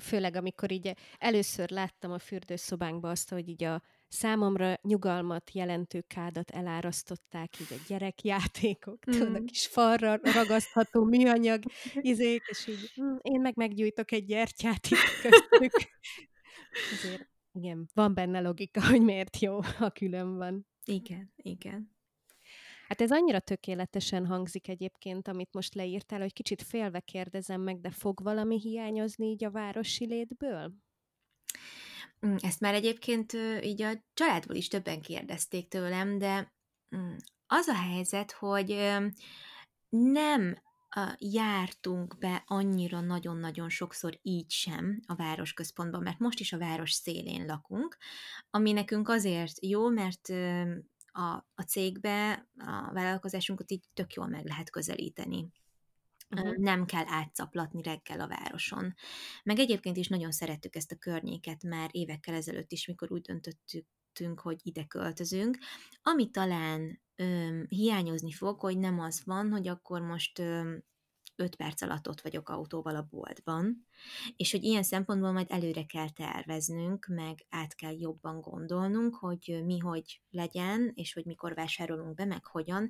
Főleg, 0.00 0.34
amikor 0.34 0.70
így 0.70 0.96
először 1.18 1.70
láttam 1.70 2.12
a 2.12 2.18
fürdőszobánkba 2.18 3.10
azt, 3.10 3.30
hogy 3.30 3.48
így 3.48 3.64
a 3.64 3.82
számomra 4.08 4.78
nyugalmat 4.82 5.50
jelentő 5.52 6.00
kádat 6.00 6.50
elárasztották, 6.50 7.60
így 7.60 7.78
a 7.78 7.82
gyerekjátékok, 7.88 8.98
mm. 9.10 9.12
tudod, 9.12 9.34
a 9.34 9.44
kis 9.44 9.66
falra 9.66 10.18
ragasztható 10.22 11.04
műanyag 11.04 11.62
izék, 11.94 12.42
és 12.48 12.66
így 12.66 12.92
hm, 12.94 13.16
én 13.20 13.40
meg 13.40 13.56
meggyújtok 13.56 14.12
egy 14.12 14.24
gyertyát 14.24 14.86
itt 14.86 15.20
köztük. 15.22 15.72
Azért 16.92 17.28
igen, 17.52 17.88
van 17.94 18.14
benne 18.14 18.40
logika, 18.40 18.86
hogy 18.86 19.02
miért 19.02 19.38
jó, 19.38 19.60
ha 19.60 19.90
külön 19.90 20.36
van. 20.36 20.66
Igen, 20.84 21.32
igen. 21.36 21.96
Hát 22.88 23.00
ez 23.00 23.10
annyira 23.10 23.40
tökéletesen 23.40 24.26
hangzik 24.26 24.68
egyébként, 24.68 25.28
amit 25.28 25.52
most 25.52 25.74
leírtál, 25.74 26.20
hogy 26.20 26.32
kicsit 26.32 26.62
félve 26.62 27.00
kérdezem 27.00 27.60
meg, 27.60 27.80
de 27.80 27.90
fog 27.90 28.22
valami 28.22 28.60
hiányozni 28.60 29.26
így 29.26 29.44
a 29.44 29.50
városi 29.50 30.06
létből? 30.06 30.72
Mm, 32.26 32.34
ezt 32.38 32.60
már 32.60 32.74
egyébként 32.74 33.32
így 33.62 33.82
a 33.82 34.04
családból 34.14 34.56
is 34.56 34.68
többen 34.68 35.00
kérdezték 35.00 35.68
tőlem, 35.68 36.18
de 36.18 36.52
mm, 36.96 37.16
az 37.46 37.66
a 37.66 37.74
helyzet, 37.74 38.32
hogy 38.32 38.96
nem 39.88 40.58
jártunk 41.18 42.18
be 42.18 42.42
annyira 42.46 43.00
nagyon-nagyon 43.00 43.68
sokszor 43.68 44.18
így 44.22 44.50
sem 44.50 45.00
a 45.06 45.14
városközpontban, 45.14 46.02
mert 46.02 46.18
most 46.18 46.40
is 46.40 46.52
a 46.52 46.58
város 46.58 46.92
szélén 46.92 47.46
lakunk, 47.46 47.96
ami 48.50 48.72
nekünk 48.72 49.08
azért 49.08 49.64
jó, 49.64 49.88
mert 49.88 50.28
a, 51.12 51.46
a 51.54 51.62
cégbe 51.66 52.32
a 52.58 52.92
vállalkozásunkat 52.92 53.70
így 53.70 53.84
tök 53.94 54.12
jól 54.12 54.26
meg 54.26 54.46
lehet 54.46 54.70
közelíteni. 54.70 55.48
Uh-huh. 56.30 56.56
Nem 56.56 56.84
kell 56.84 57.04
átszaplatni 57.06 57.82
reggel 57.82 58.20
a 58.20 58.28
városon. 58.28 58.94
Meg 59.42 59.58
egyébként 59.58 59.96
is 59.96 60.08
nagyon 60.08 60.30
szerettük 60.30 60.76
ezt 60.76 60.92
a 60.92 60.96
környéket 60.96 61.62
már 61.62 61.88
évekkel 61.92 62.34
ezelőtt 62.34 62.72
is, 62.72 62.86
mikor 62.86 63.12
úgy 63.12 63.20
döntöttünk, 63.20 64.40
hogy 64.40 64.60
ide 64.62 64.84
költözünk. 64.84 65.58
Ami 66.02 66.30
talán 66.30 67.00
öm, 67.16 67.66
hiányozni 67.68 68.32
fog, 68.32 68.60
hogy 68.60 68.78
nem 68.78 69.00
az 69.00 69.22
van, 69.24 69.50
hogy 69.50 69.68
akkor 69.68 70.00
most 70.00 70.38
öm, 70.38 70.82
5 71.36 71.56
perc 71.56 71.82
alatt 71.82 72.08
ott 72.08 72.20
vagyok 72.20 72.48
autóval 72.48 72.96
a 72.96 73.06
boltban, 73.10 73.86
és 74.36 74.52
hogy 74.52 74.64
ilyen 74.64 74.82
szempontból 74.82 75.32
majd 75.32 75.46
előre 75.50 75.84
kell 75.84 76.10
terveznünk, 76.10 77.06
meg 77.06 77.46
át 77.48 77.74
kell 77.74 77.98
jobban 77.98 78.40
gondolnunk, 78.40 79.14
hogy 79.14 79.60
mi 79.64 79.78
hogy 79.78 80.20
legyen, 80.30 80.92
és 80.94 81.12
hogy 81.12 81.24
mikor 81.24 81.54
vásárolunk 81.54 82.14
be, 82.14 82.24
meg 82.24 82.44
hogyan. 82.46 82.88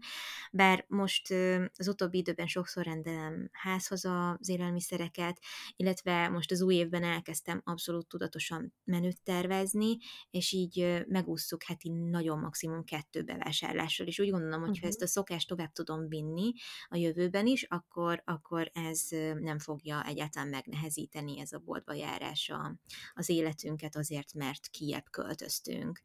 Bár 0.52 0.84
most 0.88 1.30
az 1.76 1.88
utóbbi 1.88 2.18
időben 2.18 2.46
sokszor 2.46 2.84
rendelem 2.84 3.48
házhoz 3.52 4.04
az 4.04 4.48
élelmiszereket, 4.48 5.38
illetve 5.76 6.28
most 6.28 6.50
az 6.50 6.60
új 6.60 6.74
évben 6.74 7.02
elkezdtem 7.04 7.60
abszolút 7.64 8.08
tudatosan 8.08 8.74
menüt 8.84 9.22
tervezni, 9.22 9.96
és 10.30 10.52
így 10.52 11.04
megúszszuk 11.06 11.62
heti 11.62 11.88
nagyon 11.88 12.38
maximum 12.38 12.84
kettő 12.84 13.22
bevásárlással, 13.22 14.06
és 14.06 14.18
úgy 14.18 14.30
gondolom, 14.30 14.60
hogy 14.60 14.68
uh-huh. 14.68 14.82
ha 14.82 14.88
ezt 14.88 15.02
a 15.02 15.06
szokást 15.06 15.48
tovább 15.48 15.72
tudom 15.72 16.08
vinni 16.08 16.52
a 16.88 16.96
jövőben 16.96 17.46
is, 17.46 17.62
akkor, 17.62 18.22
akkor 18.24 18.70
ez 18.74 19.06
nem 19.40 19.58
fogja 19.58 20.04
egyáltalán 20.04 20.48
megnehezíteni 20.48 20.97
nehezíteni 20.98 21.40
ez 21.40 21.52
a 21.52 21.58
boltba 21.58 21.92
járás 21.92 22.48
a, 22.50 22.74
az 23.14 23.28
életünket 23.28 23.96
azért, 23.96 24.34
mert 24.34 24.68
kiebb 24.68 25.04
költöztünk. 25.10 26.00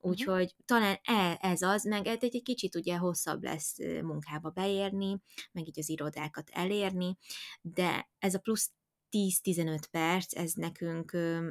Úgyhogy 0.00 0.42
uh-huh. 0.44 0.64
talán 0.64 0.98
e, 1.04 1.38
ez 1.40 1.62
az, 1.62 1.84
meg 1.84 2.06
egy, 2.06 2.24
egy 2.24 2.42
kicsit 2.42 2.74
ugye 2.74 2.96
hosszabb 2.96 3.42
lesz 3.42 3.78
munkába 4.02 4.50
beérni, 4.50 5.20
meg 5.52 5.66
így 5.66 5.78
az 5.78 5.88
irodákat 5.88 6.50
elérni, 6.52 7.16
de 7.60 8.08
ez 8.18 8.34
a 8.34 8.38
plusz 8.38 8.70
10-15 9.10 9.82
perc, 9.90 10.36
ez 10.36 10.52
nekünk 10.52 11.12
ö, 11.12 11.50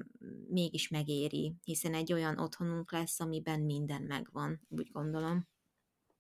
mégis 0.50 0.88
megéri, 0.88 1.54
hiszen 1.64 1.94
egy 1.94 2.14
olyan 2.14 2.40
otthonunk 2.40 2.92
lesz, 2.92 3.20
amiben 3.20 3.60
minden 3.60 4.02
megvan, 4.02 4.62
úgy 4.70 4.90
gondolom. 4.92 5.48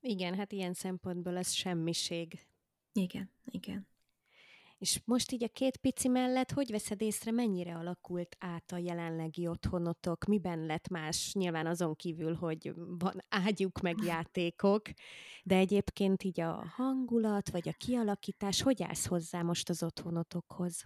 Igen, 0.02 0.36
hát 0.36 0.52
ilyen 0.52 0.74
szempontból 0.74 1.38
ez 1.38 1.52
semmiség. 1.52 2.48
Igen, 2.92 3.32
igen. 3.46 3.88
És 4.80 5.02
most 5.06 5.32
így 5.32 5.44
a 5.44 5.48
két 5.48 5.78
pici 5.78 6.08
mellett, 6.08 6.52
hogy 6.52 6.72
veszed 6.72 7.02
észre, 7.02 7.32
mennyire 7.32 7.76
alakult 7.76 8.36
át 8.40 8.72
a 8.72 8.78
jelenlegi 8.78 9.48
otthonotok? 9.48 10.26
Miben 10.26 10.66
lett 10.66 10.88
más? 10.88 11.34
Nyilván 11.34 11.68
azon 11.68 11.96
kívül, 11.96 12.36
hogy 12.36 12.74
van 12.76 13.24
ágyuk 13.30 13.82
meg 13.82 14.04
játékok, 14.04 14.82
de 15.44 15.56
egyébként 15.56 16.24
így 16.24 16.40
a 16.40 16.66
hangulat, 16.76 17.50
vagy 17.50 17.68
a 17.68 17.74
kialakítás, 17.78 18.62
hogy 18.62 18.84
állsz 18.84 19.06
hozzá 19.06 19.42
most 19.42 19.70
az 19.70 19.84
otthonotokhoz? 19.84 20.84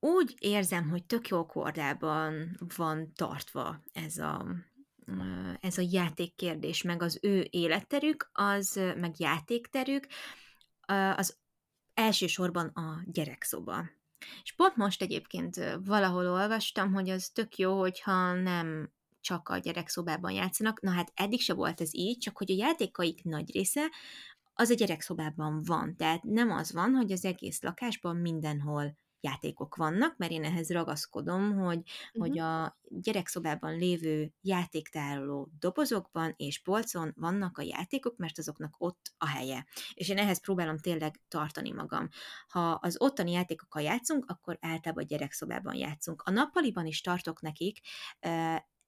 Úgy 0.00 0.34
érzem, 0.38 0.88
hogy 0.88 1.04
tök 1.04 1.28
jó 1.28 1.46
kordában 1.46 2.56
van 2.76 3.12
tartva 3.14 3.82
ez 3.92 4.18
a, 4.18 4.46
ez 5.60 5.78
a 5.78 5.86
játékkérdés, 5.90 6.82
meg 6.82 7.02
az 7.02 7.18
ő 7.22 7.46
életterük, 7.50 8.30
az, 8.32 8.80
meg 8.96 9.14
játékterük, 9.18 10.06
az 11.16 11.44
elsősorban 11.96 12.66
a 12.66 13.02
gyerekszoba. 13.06 13.84
És 14.42 14.52
pont 14.52 14.76
most 14.76 15.02
egyébként 15.02 15.78
valahol 15.84 16.26
olvastam, 16.26 16.92
hogy 16.92 17.08
az 17.10 17.28
tök 17.28 17.56
jó, 17.56 17.78
hogyha 17.78 18.32
nem 18.32 18.92
csak 19.20 19.48
a 19.48 19.58
gyerekszobában 19.58 20.30
játszanak. 20.32 20.80
Na 20.80 20.90
hát 20.90 21.12
eddig 21.14 21.40
se 21.40 21.54
volt 21.54 21.80
ez 21.80 21.94
így, 21.94 22.18
csak 22.18 22.36
hogy 22.36 22.50
a 22.50 22.54
játékaik 22.54 23.24
nagy 23.24 23.52
része 23.52 23.90
az 24.54 24.70
a 24.70 24.74
gyerekszobában 24.74 25.62
van. 25.62 25.96
Tehát 25.96 26.22
nem 26.22 26.50
az 26.50 26.72
van, 26.72 26.94
hogy 26.94 27.12
az 27.12 27.24
egész 27.24 27.62
lakásban 27.62 28.16
mindenhol 28.16 28.98
játékok 29.20 29.76
vannak, 29.76 30.16
mert 30.16 30.32
én 30.32 30.44
ehhez 30.44 30.70
ragaszkodom, 30.70 31.52
hogy, 31.58 31.78
uh-huh. 31.78 32.20
hogy 32.20 32.38
a 32.38 32.78
gyerekszobában 32.88 33.76
lévő 33.76 34.32
játéktároló 34.40 35.48
dobozokban 35.58 36.34
és 36.36 36.62
polcon 36.62 37.12
vannak 37.16 37.58
a 37.58 37.62
játékok, 37.62 38.16
mert 38.16 38.38
azoknak 38.38 38.74
ott 38.78 39.14
a 39.18 39.26
helye. 39.26 39.66
És 39.94 40.08
én 40.08 40.18
ehhez 40.18 40.40
próbálom 40.40 40.78
tényleg 40.78 41.20
tartani 41.28 41.72
magam. 41.72 42.08
Ha 42.48 42.70
az 42.70 43.00
ottani 43.00 43.32
játékokkal 43.32 43.82
játszunk, 43.82 44.24
akkor 44.30 44.58
általában 44.60 45.04
a 45.04 45.06
gyerekszobában 45.06 45.74
játszunk. 45.74 46.22
A 46.22 46.30
nappaliban 46.30 46.86
is 46.86 47.00
tartok 47.00 47.40
nekik, 47.40 47.80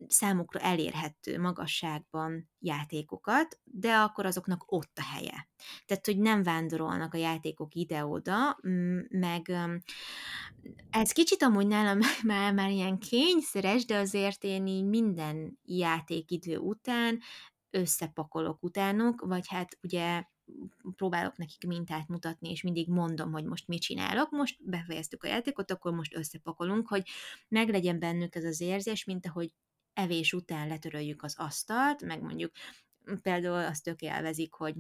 számukra 0.07 0.61
elérhető 0.61 1.41
magasságban 1.41 2.51
játékokat, 2.59 3.61
de 3.65 3.95
akkor 3.95 4.27
azoknak 4.27 4.65
ott 4.67 4.99
a 4.99 5.03
helye. 5.03 5.49
Tehát, 5.87 6.07
hogy 6.07 6.19
nem 6.19 6.43
vándorolnak 6.43 7.15
a 7.15 7.19
játékok 7.19 7.75
ide-oda, 7.75 8.59
meg 9.09 9.53
ez 10.91 11.13
kicsit 11.13 11.43
amúgy 11.43 11.67
nálam 11.67 11.99
már, 12.23 12.55
már 12.55 12.71
ilyen 12.71 12.99
kényszeres, 12.99 13.85
de 13.85 13.97
azért 13.97 14.45
én 14.45 14.67
így 14.67 14.85
minden 14.85 15.59
játékidő 15.65 16.59
után 16.59 17.21
összepakolok 17.71 18.63
utánok, 18.63 19.21
vagy 19.21 19.49
hát 19.49 19.79
ugye 19.83 20.23
próbálok 20.97 21.37
nekik 21.37 21.67
mintát 21.67 22.09
mutatni, 22.09 22.51
és 22.51 22.63
mindig 22.63 22.89
mondom, 22.89 23.33
hogy 23.33 23.45
most 23.45 23.67
mit 23.67 23.81
csinálok, 23.81 24.31
most 24.31 24.57
befejeztük 24.65 25.25
a 25.25 25.29
játékot, 25.29 25.71
akkor 25.71 25.93
most 25.93 26.17
összepakolunk, 26.17 26.89
hogy 26.89 27.09
meglegyen 27.49 27.99
bennük 27.99 28.35
ez 28.35 28.45
az 28.45 28.61
érzés, 28.61 29.05
mint 29.05 29.27
ahogy 29.27 29.53
evés 29.99 30.33
után 30.33 30.69
letöröljük 30.69 31.23
az 31.23 31.35
asztalt, 31.39 32.03
meg 32.03 32.23
mondjuk 32.23 32.53
például 33.23 33.65
azt 33.65 33.83
tök 33.83 34.01
élvezik, 34.01 34.53
hogy 34.53 34.75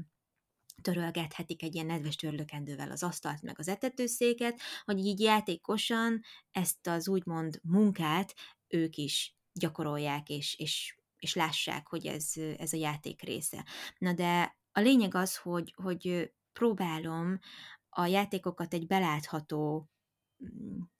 törölgethetik 0.82 1.62
egy 1.62 1.74
ilyen 1.74 1.86
nedves 1.86 2.16
törlökendővel 2.16 2.90
az 2.90 3.02
asztalt, 3.02 3.42
meg 3.42 3.58
az 3.58 3.68
etetőszéket, 3.68 4.60
hogy 4.84 4.98
így 4.98 5.20
játékosan 5.20 6.20
ezt 6.50 6.86
az 6.86 7.08
úgymond 7.08 7.60
munkát 7.62 8.34
ők 8.68 8.96
is 8.96 9.36
gyakorolják, 9.52 10.28
és, 10.28 10.58
és, 10.58 10.96
és 11.18 11.34
lássák, 11.34 11.86
hogy 11.86 12.06
ez, 12.06 12.32
ez 12.56 12.72
a 12.72 12.76
játék 12.76 13.22
része. 13.22 13.64
Na 13.98 14.12
de 14.12 14.56
a 14.72 14.80
lényeg 14.80 15.14
az, 15.14 15.36
hogy, 15.36 15.74
hogy 15.76 16.32
próbálom 16.52 17.38
a 17.88 18.06
játékokat 18.06 18.74
egy 18.74 18.86
belátható 18.86 19.90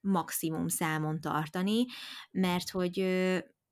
maximum 0.00 0.68
számon 0.68 1.20
tartani, 1.20 1.84
mert 2.30 2.70
hogy 2.70 2.98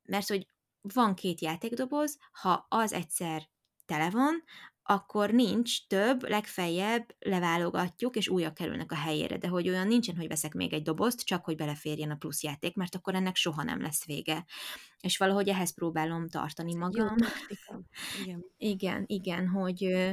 mert 0.08 0.28
hogy 0.28 0.46
van 0.80 1.14
két 1.14 1.40
játékdoboz, 1.40 2.18
ha 2.32 2.66
az 2.68 2.92
egyszer 2.92 3.48
tele 3.84 4.10
van, 4.10 4.42
akkor 4.88 5.30
nincs 5.30 5.86
több, 5.86 6.28
legfeljebb 6.28 7.14
leválogatjuk, 7.18 8.16
és 8.16 8.28
újak 8.28 8.54
kerülnek 8.54 8.92
a 8.92 8.96
helyére, 8.96 9.36
de 9.38 9.48
hogy 9.48 9.68
olyan 9.68 9.86
nincsen, 9.86 10.16
hogy 10.16 10.28
veszek 10.28 10.52
még 10.52 10.72
egy 10.72 10.82
dobozt, 10.82 11.24
csak 11.24 11.44
hogy 11.44 11.56
beleférjen 11.56 12.10
a 12.10 12.16
plusz 12.16 12.42
játék, 12.42 12.74
mert 12.74 12.94
akkor 12.94 13.14
ennek 13.14 13.36
soha 13.36 13.62
nem 13.62 13.80
lesz 13.80 14.04
vége. 14.04 14.44
És 15.06 15.16
valahogy 15.16 15.48
ehhez 15.48 15.74
próbálom 15.74 16.28
tartani 16.28 16.74
magam. 16.74 17.16
Igen. 18.22 18.44
igen, 18.72 19.04
igen, 19.06 19.48
hogy, 19.48 20.06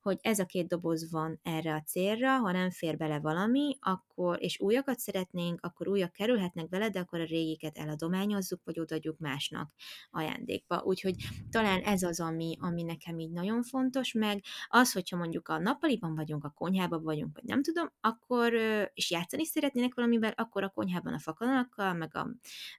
hogy 0.00 0.18
ez 0.20 0.38
a 0.38 0.44
két 0.44 0.68
doboz 0.68 1.10
van 1.10 1.40
erre 1.42 1.74
a 1.74 1.82
célra, 1.82 2.38
ha 2.38 2.52
nem 2.52 2.70
fér 2.70 2.96
bele 2.96 3.18
valami, 3.18 3.76
akkor, 3.80 4.42
és 4.42 4.60
újakat 4.60 4.98
szeretnénk, 4.98 5.58
akkor 5.62 5.88
újak 5.88 6.12
kerülhetnek 6.12 6.68
bele, 6.68 6.88
de 6.88 6.98
akkor 6.98 7.20
a 7.20 7.24
régiket 7.24 7.78
eladományozzuk, 7.78 8.60
vagy 8.64 8.80
odaadjuk 8.80 9.18
másnak 9.18 9.72
ajándékba. 10.10 10.82
Úgyhogy 10.84 11.14
talán 11.50 11.80
ez 11.80 12.02
az, 12.02 12.20
ami, 12.20 12.56
ami 12.60 12.82
nekem 12.82 13.18
így 13.18 13.30
nagyon 13.30 13.62
fontos, 13.62 14.12
meg 14.12 14.42
az, 14.68 14.92
hogyha 14.92 15.16
mondjuk 15.16 15.48
a 15.48 15.58
nappaliban 15.58 16.14
vagyunk, 16.14 16.44
a 16.44 16.52
konyhában 16.56 17.02
vagyunk, 17.02 17.34
vagy 17.34 17.44
nem 17.44 17.62
tudom, 17.62 17.90
akkor, 18.00 18.52
és 18.94 19.10
játszani 19.10 19.44
szeretnének 19.44 19.94
valamivel, 19.94 20.32
akkor 20.36 20.62
a 20.62 20.68
konyhában 20.68 21.12
a 21.12 21.18
fakanalakkal, 21.18 21.92
meg 21.92 22.16
a, 22.16 22.28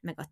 meg 0.02 0.20
a 0.20 0.30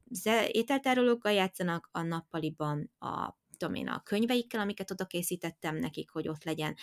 ételtárolókkal 0.52 1.29
játszanak, 1.32 1.90
a 1.92 2.02
nappaliban 2.02 2.92
a 3.00 3.38
tudom 3.58 3.76
én, 3.76 3.88
a 3.88 4.04
könyveikkel, 4.04 4.62
amiket 4.62 4.92
oda 4.92 5.06
készítettem 5.06 5.76
nekik, 5.76 6.12
hogy 6.12 6.28
ott 6.28 6.44
legyen. 6.44 6.76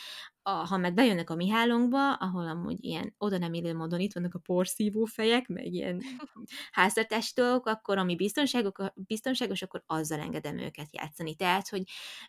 A, 0.48 0.50
ha 0.50 0.76
meg 0.76 0.94
bejönnek 0.94 1.30
a 1.30 1.34
mi 1.34 1.48
hálónkba, 1.48 2.12
ahol 2.12 2.48
amúgy 2.48 2.84
ilyen 2.84 3.14
oda 3.18 3.38
nem 3.38 3.54
illő 3.54 3.74
módon 3.74 4.00
itt 4.00 4.12
vannak 4.12 4.34
a 4.34 4.38
porszívó 4.38 5.04
fejek, 5.04 5.48
meg 5.48 5.66
ilyen 5.66 6.02
háztartás 6.72 7.32
dolgok, 7.34 7.66
akkor 7.66 7.98
ami 7.98 8.16
biztonságos, 8.16 8.90
biztonságos, 8.94 9.62
akkor 9.62 9.82
azzal 9.86 10.20
engedem 10.20 10.58
őket 10.58 10.88
játszani. 10.90 11.34
Tehát, 11.34 11.68
hogy 11.68 11.82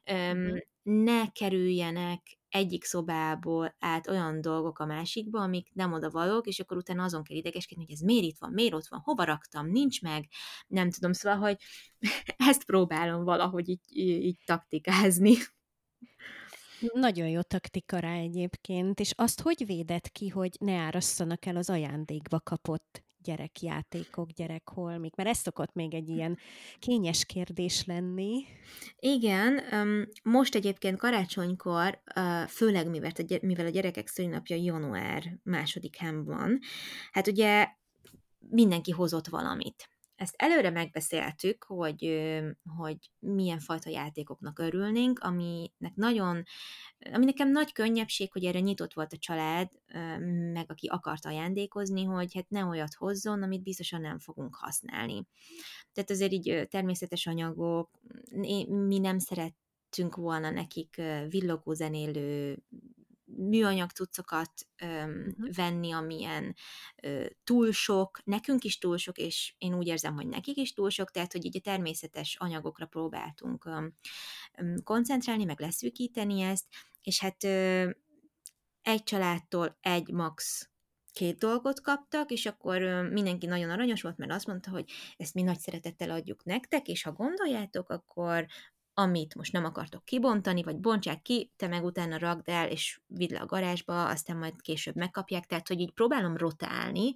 öm, 0.03 0.37
mm-hmm. 0.37 0.57
ne 0.83 1.31
kerüljenek 1.31 2.37
egyik 2.49 2.83
szobából 2.83 3.75
át 3.79 4.07
olyan 4.07 4.41
dolgok 4.41 4.79
a 4.79 4.85
másikba, 4.85 5.41
amik 5.41 5.69
nem 5.73 5.93
oda 5.93 6.09
valók, 6.09 6.47
és 6.47 6.59
akkor 6.59 6.77
utána 6.77 7.03
azon 7.03 7.23
kell 7.23 7.37
idegeskedni, 7.37 7.83
hogy 7.83 7.93
ez 7.93 8.01
miért 8.01 8.25
itt 8.25 8.37
van, 8.39 8.51
miért 8.51 8.73
ott 8.73 8.87
van, 8.87 8.99
hova 9.03 9.23
raktam, 9.23 9.67
nincs 9.67 10.01
meg, 10.01 10.27
nem 10.67 10.89
tudom, 10.89 11.13
szóval, 11.13 11.37
hogy 11.37 11.57
ezt 12.49 12.65
próbálom 12.65 13.23
valahogy 13.23 13.69
így, 13.69 13.97
így 13.97 14.37
taktikázni. 14.45 15.33
Nagyon 16.93 17.27
jó 17.27 17.41
taktika 17.41 17.99
rá 17.99 18.13
egyébként, 18.13 18.99
és 18.99 19.11
azt 19.15 19.41
hogy 19.41 19.65
védett 19.65 20.09
ki, 20.09 20.27
hogy 20.27 20.55
ne 20.59 20.75
árasszanak 20.75 21.45
el 21.45 21.55
az 21.55 21.69
ajándékba 21.69 22.39
kapott 22.39 23.05
gyerekjátékok, 23.21 24.29
gyerekholmik? 24.29 25.15
Mert 25.15 25.29
ez 25.29 25.37
szokott 25.37 25.73
még 25.73 25.93
egy 25.93 26.09
ilyen 26.09 26.37
kényes 26.79 27.25
kérdés 27.25 27.85
lenni. 27.85 28.45
Igen, 28.99 29.61
most 30.23 30.55
egyébként 30.55 30.97
karácsonykor, 30.97 32.01
főleg 32.47 32.89
mivel 33.41 33.65
a 33.65 33.69
gyerekek 33.69 34.07
szülinapja 34.07 34.55
január 34.55 35.39
másodikán 35.43 36.25
van, 36.25 36.59
hát 37.11 37.27
ugye 37.27 37.67
mindenki 38.49 38.91
hozott 38.91 39.27
valamit 39.27 39.89
ezt 40.17 40.33
előre 40.37 40.69
megbeszéltük, 40.69 41.63
hogy, 41.63 42.31
hogy 42.77 42.97
milyen 43.19 43.59
fajta 43.59 43.89
játékoknak 43.89 44.59
örülnénk, 44.59 45.19
aminek 45.19 45.95
nagyon, 45.95 46.43
ami 47.11 47.25
nekem 47.25 47.51
nagy 47.51 47.71
könnyebbség, 47.73 48.31
hogy 48.31 48.45
erre 48.45 48.59
nyitott 48.59 48.93
volt 48.93 49.13
a 49.13 49.17
család, 49.17 49.69
meg 50.53 50.71
aki 50.71 50.87
akart 50.87 51.25
ajándékozni, 51.25 52.03
hogy 52.03 52.33
hát 52.33 52.49
ne 52.49 52.65
olyat 52.65 52.93
hozzon, 52.93 53.43
amit 53.43 53.63
biztosan 53.63 54.01
nem 54.01 54.19
fogunk 54.19 54.55
használni. 54.55 55.25
Tehát 55.93 56.09
azért 56.09 56.31
így 56.31 56.67
természetes 56.69 57.27
anyagok, 57.27 57.99
mi 58.67 58.97
nem 58.99 59.19
szerettünk 59.19 60.15
volna 60.15 60.49
nekik 60.49 61.01
villogó 61.29 61.73
zenélő 61.73 62.63
műanyag 63.35 63.89
cuccokat 63.89 64.51
uh-huh. 64.81 65.55
venni, 65.55 65.91
amilyen 65.91 66.55
ö, 67.03 67.25
túl 67.43 67.71
sok, 67.71 68.21
nekünk 68.23 68.63
is 68.63 68.77
túl 68.77 68.97
sok, 68.97 69.17
és 69.17 69.55
én 69.57 69.73
úgy 69.73 69.87
érzem, 69.87 70.15
hogy 70.15 70.27
nekik 70.27 70.57
is 70.57 70.73
túl 70.73 70.89
sok, 70.89 71.11
tehát 71.11 71.31
hogy 71.31 71.45
így 71.45 71.57
a 71.57 71.61
természetes 71.61 72.35
anyagokra 72.39 72.85
próbáltunk 72.85 73.65
ö, 73.65 73.87
ö, 74.57 74.73
koncentrálni, 74.83 75.43
meg 75.43 75.59
leszűkíteni 75.59 76.41
ezt, 76.41 76.65
és 77.01 77.19
hát 77.19 77.43
ö, 77.43 77.89
egy 78.81 79.03
családtól 79.03 79.77
egy 79.81 80.11
max 80.11 80.69
két 81.17 81.37
dolgot 81.37 81.81
kaptak, 81.81 82.31
és 82.31 82.45
akkor 82.45 82.81
mindenki 83.11 83.45
nagyon 83.45 83.69
aranyos 83.69 84.01
volt, 84.01 84.17
mert 84.17 84.31
azt 84.31 84.47
mondta, 84.47 84.69
hogy 84.69 84.91
ezt 85.17 85.33
mi 85.33 85.41
nagy 85.41 85.59
szeretettel 85.59 86.11
adjuk 86.11 86.43
nektek, 86.43 86.87
és 86.87 87.03
ha 87.03 87.11
gondoljátok, 87.11 87.89
akkor 87.89 88.45
amit 88.99 89.35
most 89.35 89.51
nem 89.51 89.65
akartok 89.65 90.05
kibontani, 90.05 90.63
vagy 90.63 90.77
bontsák 90.79 91.21
ki, 91.21 91.51
te 91.55 91.67
meg 91.67 91.83
utána 91.83 92.17
ragd 92.17 92.49
el, 92.49 92.69
és 92.69 92.99
vidd 93.07 93.33
le 93.33 93.39
a 93.39 93.45
garázsba, 93.45 94.07
aztán 94.07 94.37
majd 94.37 94.61
később 94.61 94.95
megkapják, 94.95 95.45
tehát 95.45 95.67
hogy 95.67 95.79
így 95.79 95.91
próbálom 95.91 96.37
rotálni 96.37 97.13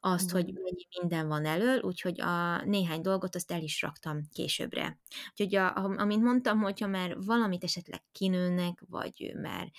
azt, 0.00 0.32
mm. 0.32 0.34
hogy 0.34 0.44
mennyi 0.44 0.86
minden 1.00 1.28
van 1.28 1.44
elől, 1.44 1.80
úgyhogy 1.80 2.20
a 2.20 2.64
néhány 2.64 3.00
dolgot 3.00 3.34
azt 3.34 3.52
el 3.52 3.62
is 3.62 3.82
raktam 3.82 4.20
későbbre. 4.32 4.98
Úgyhogy 5.30 5.54
a, 5.54 5.74
amint 5.74 6.22
mondtam, 6.22 6.60
hogyha 6.60 6.86
már 6.86 7.16
valamit 7.24 7.64
esetleg 7.64 8.02
kinőnek, 8.12 8.82
vagy 8.88 9.32
már 9.42 9.70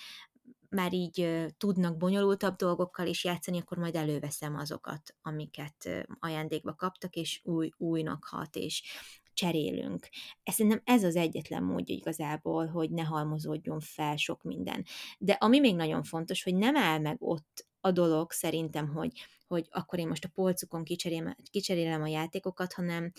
már 0.70 0.92
így 0.92 1.46
tudnak 1.58 1.96
bonyolultabb 1.96 2.56
dolgokkal 2.56 3.06
is 3.06 3.24
játszani, 3.24 3.60
akkor 3.60 3.78
majd 3.78 3.94
előveszem 3.94 4.56
azokat, 4.56 5.14
amiket 5.22 6.06
ajándékba 6.20 6.74
kaptak, 6.74 7.14
és 7.14 7.40
új, 7.44 7.70
újnak 7.76 8.24
hat, 8.24 8.56
és 8.56 8.82
cserélünk. 9.38 10.08
Ez 10.42 10.54
szerintem 10.54 10.80
ez 10.84 11.04
az 11.04 11.16
egyetlen 11.16 11.62
módja 11.62 11.94
igazából, 11.94 12.66
hogy 12.66 12.90
ne 12.90 13.02
halmozódjon 13.02 13.80
fel 13.80 14.16
sok 14.16 14.42
minden. 14.42 14.84
De 15.18 15.32
ami 15.32 15.58
még 15.58 15.74
nagyon 15.74 16.02
fontos, 16.02 16.42
hogy 16.42 16.54
nem 16.54 16.76
áll 16.76 16.98
meg 16.98 17.16
ott 17.18 17.66
a 17.80 17.90
dolog 17.90 18.32
szerintem, 18.32 18.88
hogy, 18.88 19.12
hogy 19.46 19.66
akkor 19.70 19.98
én 19.98 20.08
most 20.08 20.24
a 20.24 20.30
polcukon 20.34 20.84
kicserélem, 20.84 21.36
kicserélem 21.50 22.02
a 22.02 22.08
játékokat, 22.08 22.72
hanem 22.72 23.12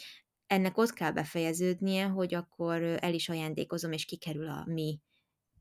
ennek 0.47 0.77
ott 0.77 0.93
kell 0.93 1.12
befejeződnie, 1.12 2.05
hogy 2.05 2.34
akkor 2.34 2.82
el 2.82 3.13
is 3.13 3.29
ajándékozom, 3.29 3.91
és 3.91 4.05
kikerül 4.05 4.49
a 4.49 4.63
mi 4.65 4.99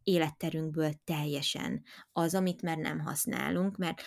életterünkből 0.03 0.92
teljesen 1.05 1.83
az, 2.12 2.35
amit 2.35 2.62
már 2.62 2.77
nem 2.77 3.01
használunk, 3.01 3.77
mert 3.77 4.03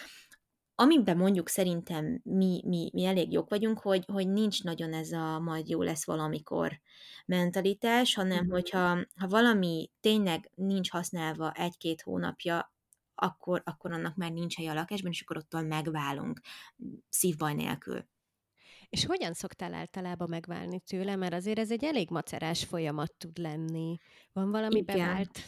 amiben 0.76 1.18
mondjuk 1.18 1.50
szerintem 1.50 2.22
mi, 2.24 2.62
mi, 2.66 2.90
mi 2.94 3.06
elég 3.06 3.32
jók 3.32 3.50
vagyunk, 3.50 3.80
hogy, 3.80 4.06
hogy 4.08 4.28
nincs 4.28 4.64
nagyon 4.64 4.94
ez 4.94 5.12
a 5.12 5.40
majd 5.40 5.70
jó 5.70 5.82
lesz 5.82 6.06
valamikor 6.06 6.80
mentalitás, 7.26 8.16
hanem 8.16 8.38
mm-hmm. 8.38 8.52
hogyha 8.52 8.98
ha 9.16 9.28
valami 9.28 9.90
tényleg 10.00 10.52
nincs 10.56 10.90
használva 10.90 11.52
egy-két 11.52 12.02
hónapja, 12.02 12.74
akkor, 13.16 13.62
akkor 13.66 13.92
annak 13.92 14.16
már 14.16 14.32
nincs 14.32 14.56
hely 14.56 14.68
a 14.68 14.74
lakásban, 14.74 15.12
és 15.12 15.22
akkor 15.22 15.38
ottól 15.38 15.62
megválunk 15.62 16.42
szívbaj 17.10 17.54
nélkül. 17.54 18.06
És 18.92 19.06
hogyan 19.06 19.34
szoktál 19.34 19.74
általában 19.74 20.30
megválni 20.30 20.80
tőle? 20.80 21.16
Mert 21.16 21.34
azért 21.34 21.60
ez 21.60 21.72
egy 21.72 21.84
elég 21.84 22.10
macerás 22.10 22.64
folyamat 22.64 23.14
tud 23.18 23.38
lenni. 23.38 23.98
Van 24.34 24.52
valami 24.52 24.78
Igen. 24.78 24.98
bevált? 24.98 25.40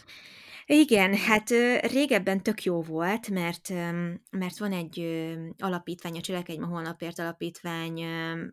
Igen, 0.66 1.16
hát 1.16 1.50
régebben 1.92 2.44
tök 2.44 2.64
jó 2.64 2.82
volt, 2.82 3.30
mert, 3.30 3.70
mert 4.30 4.58
van 4.58 4.72
egy 4.72 5.00
alapítvány, 5.58 6.18
a 6.18 6.22
Cselekedj 6.22 6.60
ma 6.60 6.66
holnapért 6.66 7.20
alapítvány, 7.20 8.04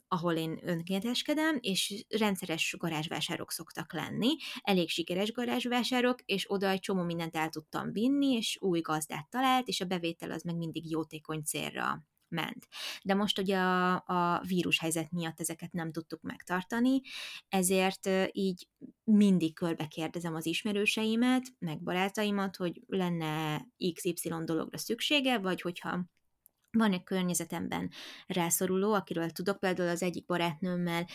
ahol 0.09 0.35
én 0.35 0.59
önkénteskedem, 0.62 1.59
és 1.61 2.05
rendszeres 2.09 2.74
garázsvásárok 2.79 3.50
szoktak 3.53 3.92
lenni, 3.92 4.37
elég 4.61 4.88
sikeres 4.88 5.33
garázsvásárok, 5.33 6.20
és 6.24 6.44
oda 6.48 6.68
egy 6.68 6.81
csomó 6.81 7.03
mindent 7.03 7.37
el 7.37 7.48
tudtam 7.48 7.92
vinni, 7.92 8.33
és 8.33 8.59
új 8.61 8.81
gazdát 8.81 9.29
talált, 9.29 9.68
és 9.68 9.81
a 9.81 9.85
bevétel 9.85 10.31
az 10.31 10.42
meg 10.42 10.57
mindig 10.57 10.90
jótékony 10.90 11.42
célra 11.42 12.05
ment. 12.30 12.68
De 13.02 13.14
most 13.14 13.38
ugye 13.38 13.56
a, 13.58 13.94
a 13.94 14.42
vírushelyzet 14.46 15.10
miatt 15.10 15.40
ezeket 15.40 15.72
nem 15.72 15.92
tudtuk 15.92 16.22
megtartani, 16.22 17.00
ezért 17.48 18.08
így 18.32 18.68
mindig 19.04 19.54
körbe 19.54 19.86
kérdezem 19.86 20.34
az 20.34 20.46
ismerőseimet, 20.46 21.42
meg 21.58 21.82
barátaimat, 21.82 22.56
hogy 22.56 22.80
lenne 22.86 23.66
XY 23.94 24.28
dologra 24.44 24.78
szüksége, 24.78 25.38
vagy 25.38 25.60
hogyha 25.60 26.04
van 26.72 26.92
egy 26.92 27.02
környezetemben 27.02 27.90
rászoruló, 28.26 28.92
akiről 28.92 29.30
tudok, 29.30 29.60
például 29.60 29.88
az 29.88 30.02
egyik 30.02 30.26
barátnőmmel, 30.26 31.06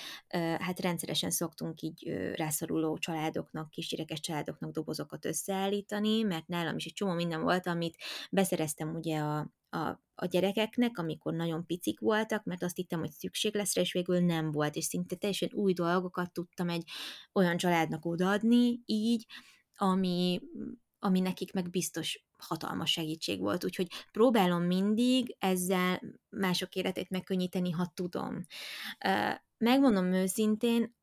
hát 0.60 0.80
rendszeresen 0.80 1.30
szoktunk 1.30 1.82
így 1.82 2.04
rászoruló 2.34 2.98
családoknak, 2.98 3.70
kisgyerekes 3.70 4.20
családoknak 4.20 4.72
dobozokat 4.72 5.26
összeállítani, 5.26 6.22
mert 6.22 6.48
nálam 6.48 6.76
is 6.76 6.86
egy 6.86 6.94
csomó 6.94 7.14
minden 7.14 7.42
volt, 7.42 7.68
amit 7.68 7.98
beszereztem 8.32 8.96
ugye 8.96 9.20
a, 9.20 9.50
a, 9.76 10.02
a 10.16 10.26
gyerekeknek, 10.26 10.98
amikor 10.98 11.34
nagyon 11.34 11.66
picik 11.66 12.00
voltak, 12.00 12.44
mert 12.44 12.64
azt 12.64 12.76
hittem, 12.76 13.00
hogy 13.00 13.12
szükség 13.12 13.56
lesz 13.56 13.76
rá, 13.76 13.82
és 13.82 13.94
végül 13.94 14.20
nem 14.20 14.52
volt, 14.52 14.76
és 14.76 14.86
szinte 14.86 15.16
teljesen 15.16 15.50
új 15.54 15.74
dolgokat 15.74 16.32
tudtam 16.32 16.70
egy 16.70 16.84
olyan 17.34 17.58
családnak 17.58 18.06
odaadni, 18.06 18.80
így, 18.86 19.26
ami, 19.76 20.42
ami 21.00 21.20
nekik 21.20 21.54
meg 21.54 21.70
biztos 21.70 22.26
hatalmas 22.38 22.92
segítség 22.92 23.40
volt, 23.40 23.64
úgyhogy 23.64 23.88
próbálom 24.12 24.64
mindig 24.64 25.36
ezzel 25.40 26.02
mások 26.30 26.76
életét 26.76 27.10
megkönnyíteni, 27.10 27.72
ha 27.72 27.92
tudom. 27.94 28.46
Megmondom 29.58 30.14
őszintén, 30.14 30.96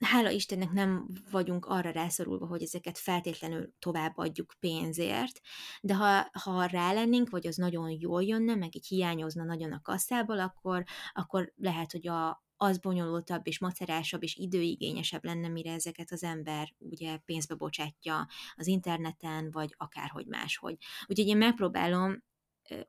hála 0.00 0.30
Istennek 0.30 0.70
nem 0.70 1.06
vagyunk 1.30 1.66
arra 1.66 1.90
rászorulva, 1.90 2.46
hogy 2.46 2.62
ezeket 2.62 2.98
feltétlenül 2.98 3.72
továbbadjuk 3.78 4.54
pénzért, 4.60 5.40
de 5.80 5.94
ha, 5.94 6.30
ha 6.42 6.64
rá 6.64 6.92
lennénk, 6.92 7.30
vagy 7.30 7.46
az 7.46 7.56
nagyon 7.56 7.90
jól 7.90 8.22
jönne, 8.22 8.54
meg 8.54 8.74
így 8.74 8.86
hiányozna 8.86 9.44
nagyon 9.44 9.72
a 9.72 9.80
kasszából, 9.82 10.40
akkor, 10.40 10.84
akkor 11.12 11.52
lehet, 11.56 11.92
hogy 11.92 12.08
a, 12.08 12.44
az 12.56 12.78
bonyolultabb 12.78 13.46
és 13.46 13.58
macerásabb 13.58 14.22
és 14.22 14.36
időigényesebb 14.36 15.24
lenne, 15.24 15.48
mire 15.48 15.72
ezeket 15.72 16.10
az 16.10 16.22
ember 16.22 16.74
ugye 16.78 17.16
pénzbe 17.16 17.54
bocsátja 17.54 18.26
az 18.54 18.66
interneten, 18.66 19.50
vagy 19.50 19.74
akárhogy 19.76 20.26
máshogy. 20.26 20.76
Úgyhogy 21.06 21.26
én 21.26 21.36
megpróbálom 21.36 22.22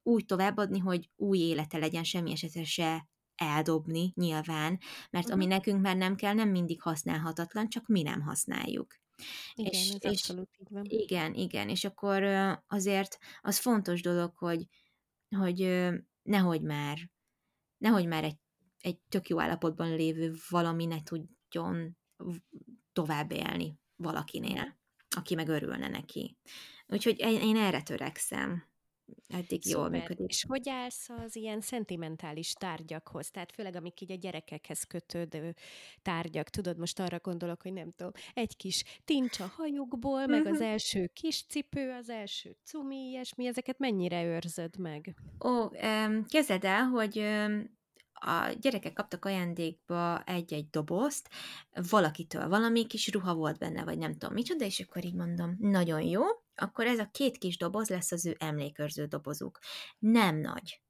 úgy 0.03 0.25
továbbadni, 0.25 0.79
hogy 0.79 1.09
új 1.15 1.37
élete 1.37 1.77
legyen, 1.77 2.03
semmi 2.03 2.31
esetre 2.31 2.63
se 2.63 3.07
eldobni 3.35 4.11
nyilván, 4.15 4.79
mert 5.09 5.29
ami 5.29 5.43
uh-huh. 5.45 5.57
nekünk 5.57 5.81
már 5.81 5.97
nem 5.97 6.15
kell, 6.15 6.33
nem 6.33 6.49
mindig 6.49 6.81
használhatatlan, 6.81 7.69
csak 7.69 7.87
mi 7.87 8.01
nem 8.01 8.21
használjuk. 8.21 8.99
Igen, 9.53 9.71
és, 9.71 9.89
ez 9.99 10.11
és 10.11 10.29
így 10.29 10.67
van. 10.69 10.83
Igen, 10.87 11.33
igen, 11.33 11.69
és 11.69 11.85
akkor 11.85 12.23
azért 12.67 13.17
az 13.41 13.59
fontos 13.59 14.01
dolog, 14.01 14.33
hogy, 14.35 14.67
hogy 15.37 15.89
nehogy 16.21 16.61
már, 16.61 17.09
nehogy 17.77 18.07
már 18.07 18.23
egy, 18.23 18.37
egy 18.79 18.97
tök 19.09 19.27
jó 19.27 19.39
állapotban 19.39 19.95
lévő 19.95 20.33
valami 20.49 20.85
ne 20.85 21.03
tudjon 21.03 21.97
tovább 22.93 23.31
élni 23.31 23.79
valakinél, 23.95 24.77
aki 25.15 25.35
meg 25.35 25.47
örülne 25.47 25.87
neki. 25.87 26.37
Úgyhogy 26.87 27.19
én 27.19 27.57
erre 27.57 27.81
törekszem 27.81 28.63
eddig 29.27 29.61
Szuper. 29.63 29.79
jól 29.79 29.89
működik. 29.89 30.29
És 30.29 30.45
hogy 30.47 30.69
állsz 30.69 31.09
az 31.09 31.35
ilyen 31.35 31.61
szentimentális 31.61 32.53
tárgyakhoz? 32.53 33.31
Tehát 33.31 33.51
főleg, 33.51 33.75
amik 33.75 34.01
így 34.01 34.11
a 34.11 34.15
gyerekekhez 34.15 34.83
kötődő 34.83 35.55
tárgyak. 36.01 36.49
Tudod, 36.49 36.77
most 36.77 36.99
arra 36.99 37.19
gondolok, 37.19 37.61
hogy 37.61 37.73
nem 37.73 37.91
tudom, 37.91 38.11
egy 38.33 38.55
kis 38.55 38.83
tincs 39.05 39.39
a 39.39 39.51
hajukból, 39.55 40.27
meg 40.27 40.45
az 40.45 40.59
mhm. 40.59 40.63
első 40.63 41.07
kis 41.13 41.45
cipő, 41.45 41.91
az 41.91 42.09
első 42.09 42.55
cumi, 42.63 43.09
ilyesmi, 43.09 43.47
ezeket 43.47 43.79
mennyire 43.79 44.23
őrzöd 44.23 44.77
meg? 44.77 45.15
Ó, 45.45 45.69
kezded 46.27 46.63
el, 46.63 46.83
hogy 46.83 47.17
a 48.13 48.51
gyerekek 48.59 48.93
kaptak 48.93 49.25
ajándékba 49.25 50.23
egy-egy 50.23 50.69
dobozt, 50.69 51.29
valakitől 51.89 52.47
valami 52.47 52.87
kis 52.87 53.11
ruha 53.11 53.33
volt 53.35 53.57
benne, 53.57 53.83
vagy 53.83 53.97
nem 53.97 54.11
tudom 54.11 54.33
micsoda, 54.33 54.65
és 54.65 54.79
akkor 54.79 55.05
így 55.05 55.15
mondom, 55.15 55.55
nagyon 55.59 56.01
jó, 56.01 56.23
akkor 56.55 56.85
ez 56.85 56.99
a 56.99 57.09
két 57.11 57.37
kis 57.37 57.57
doboz 57.57 57.89
lesz 57.89 58.11
az 58.11 58.25
ő 58.25 58.35
emlékörző 58.39 59.05
dobozuk. 59.05 59.59
Nem 59.99 60.35
nagy. 60.37 60.81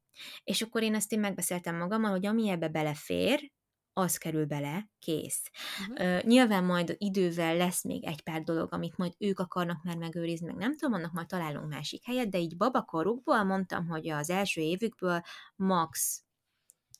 És 0.43 0.61
akkor 0.61 0.84
én 0.84 0.95
ezt 0.95 1.11
én 1.11 1.20
megbeszéltem 1.20 1.76
magammal, 1.76 2.11
hogy 2.11 2.26
ami 2.26 2.49
ebbe 2.49 2.68
belefér, 2.68 3.51
az 3.97 4.18
kerül 4.18 4.45
bele, 4.45 4.89
kész. 4.99 5.41
Uh-huh. 5.89 6.16
Uh, 6.16 6.24
nyilván 6.24 6.63
majd 6.63 6.95
idővel 6.97 7.55
lesz 7.55 7.84
még 7.84 8.05
egy 8.05 8.22
pár 8.22 8.41
dolog, 8.41 8.74
amit 8.74 8.97
majd 8.97 9.13
ők 9.18 9.39
akarnak 9.39 9.84
már 9.84 9.97
megőrizni, 9.97 10.45
meg 10.45 10.55
nem 10.55 10.78
tudom, 10.78 10.93
annak 10.93 11.11
majd 11.11 11.28
találunk 11.28 11.70
másik 11.70 12.05
helyet, 12.05 12.30
de 12.30 12.38
így 12.38 12.57
babakorukból 12.57 13.43
mondtam, 13.43 13.88
hogy 13.88 14.09
az 14.09 14.30
első 14.30 14.61
évükből 14.61 15.22
max 15.55 16.24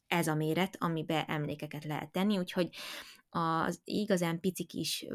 ez 0.08 0.28
a 0.28 0.36
méret, 0.36 0.76
amiben 0.80 1.24
emlékeket 1.28 1.84
lehet 1.84 2.12
tenni, 2.12 2.38
úgyhogy 2.38 2.70
az 3.36 3.82
igazán 3.84 4.40
pici 4.40 4.64
kis 4.64 5.06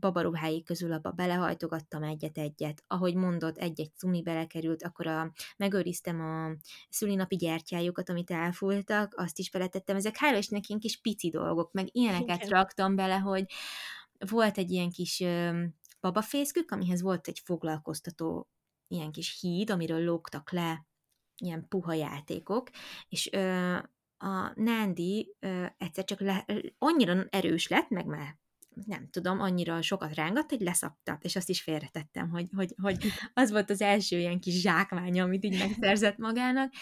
babaruhái 0.00 0.62
közül 0.62 0.92
abba 0.92 1.10
belehajtogattam 1.10 2.02
egyet-egyet. 2.02 2.84
Ahogy 2.86 3.14
mondott, 3.14 3.56
egy-egy 3.56 3.90
cumi 3.96 4.22
belekerült, 4.22 4.82
akkor 4.82 5.06
a, 5.06 5.32
megőriztem 5.56 6.20
a 6.20 6.56
szülinapi 6.88 7.36
gyertyájukat, 7.36 8.08
amit 8.08 8.30
elfúltak, 8.30 9.14
azt 9.16 9.38
is 9.38 9.50
beletettem. 9.50 9.96
Ezek 9.96 10.16
hála 10.16 10.38
is 10.38 10.48
nekünk 10.48 10.80
kis 10.80 11.00
pici 11.00 11.30
dolgok, 11.30 11.72
meg 11.72 11.88
ilyeneket 11.92 12.36
Igen. 12.36 12.48
raktam 12.48 12.96
bele, 12.96 13.16
hogy 13.16 13.44
volt 14.18 14.58
egy 14.58 14.70
ilyen 14.70 14.90
kis 14.90 15.22
babafészkük, 16.00 16.70
amihez 16.70 17.02
volt 17.02 17.28
egy 17.28 17.38
foglalkoztató 17.44 18.48
ilyen 18.88 19.12
kis 19.12 19.38
híd, 19.40 19.70
amiről 19.70 20.04
lógtak 20.04 20.50
le 20.50 20.86
ilyen 21.36 21.68
puha 21.68 21.92
játékok, 21.92 22.70
és 23.08 23.32
ö, 23.32 23.78
a 24.22 24.52
Nandi 24.54 25.34
ö, 25.38 25.66
egyszer 25.78 26.04
csak 26.04 26.20
le, 26.20 26.46
annyira 26.78 27.26
erős 27.30 27.68
lett, 27.68 27.88
meg 27.88 28.06
már 28.06 28.38
nem 28.86 29.08
tudom, 29.10 29.40
annyira 29.40 29.82
sokat 29.82 30.14
rángat, 30.14 30.50
hogy 30.50 30.60
leszaptat, 30.60 31.24
és 31.24 31.36
azt 31.36 31.48
is 31.48 31.62
félretettem, 31.62 32.30
hogy, 32.30 32.48
hogy, 32.54 32.74
hogy 32.82 33.12
az 33.34 33.50
volt 33.50 33.70
az 33.70 33.80
első 33.80 34.18
ilyen 34.18 34.40
kis 34.40 34.60
zsákmánya, 34.60 35.24
amit 35.24 35.44
így 35.44 35.58
megszerzett 35.58 36.16
magának, 36.16 36.72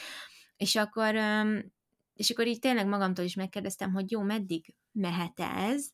és 0.56 0.76
akkor, 0.76 1.14
és 2.14 2.30
akkor 2.30 2.46
így 2.46 2.58
tényleg 2.58 2.86
magamtól 2.86 3.24
is 3.24 3.34
megkérdeztem, 3.34 3.92
hogy 3.92 4.10
jó, 4.10 4.22
meddig 4.22 4.74
mehet 4.92 5.40
ez, 5.40 5.88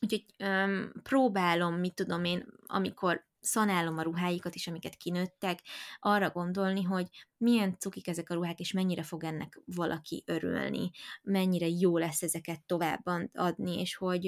úgyhogy 0.00 0.24
um, 0.38 0.92
próbálom, 1.02 1.74
mit 1.74 1.94
tudom 1.94 2.24
én, 2.24 2.46
amikor 2.66 3.26
szanálom 3.40 3.98
a 3.98 4.02
ruháikat 4.02 4.54
is, 4.54 4.66
amiket 4.66 4.96
kinőttek, 4.96 5.60
arra 6.00 6.30
gondolni, 6.30 6.82
hogy 6.82 7.08
milyen 7.38 7.78
cukik 7.78 8.08
ezek 8.08 8.30
a 8.30 8.34
ruhák, 8.34 8.60
és 8.60 8.72
mennyire 8.72 9.02
fog 9.02 9.24
ennek 9.24 9.60
valaki 9.64 10.22
örülni, 10.26 10.90
mennyire 11.22 11.66
jó 11.68 11.98
lesz 11.98 12.22
ezeket 12.22 12.62
tovább 12.66 13.06
adni, 13.32 13.80
és 13.80 13.96
hogy, 13.96 14.24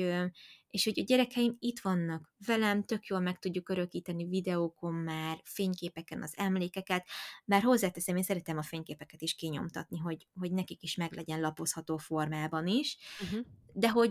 és 0.71 0.85
hogy 0.85 1.01
a 1.01 1.05
gyerekeim 1.05 1.57
itt 1.59 1.81
vannak 1.81 2.33
velem, 2.47 2.85
tök 2.85 3.07
jól 3.07 3.21
meg 3.21 3.39
tudjuk 3.39 3.69
örökíteni 3.69 4.25
videókon 4.25 4.95
már, 4.95 5.41
fényképeken 5.45 6.23
az 6.23 6.33
emlékeket, 6.37 7.07
bár 7.45 7.63
hozzáteszem, 7.63 8.17
én 8.17 8.23
szeretem 8.23 8.59
a 8.59 8.63
fényképeket 8.63 9.23
is 9.23 9.35
kinyomtatni, 9.35 9.99
hogy, 9.99 10.27
hogy 10.39 10.53
nekik 10.53 10.83
is 10.83 10.95
meglegyen 10.97 11.41
lapozható 11.41 11.97
formában 11.97 12.67
is, 12.67 12.97
uh-huh. 13.23 13.47
de, 13.73 13.89
hogy, 13.89 14.11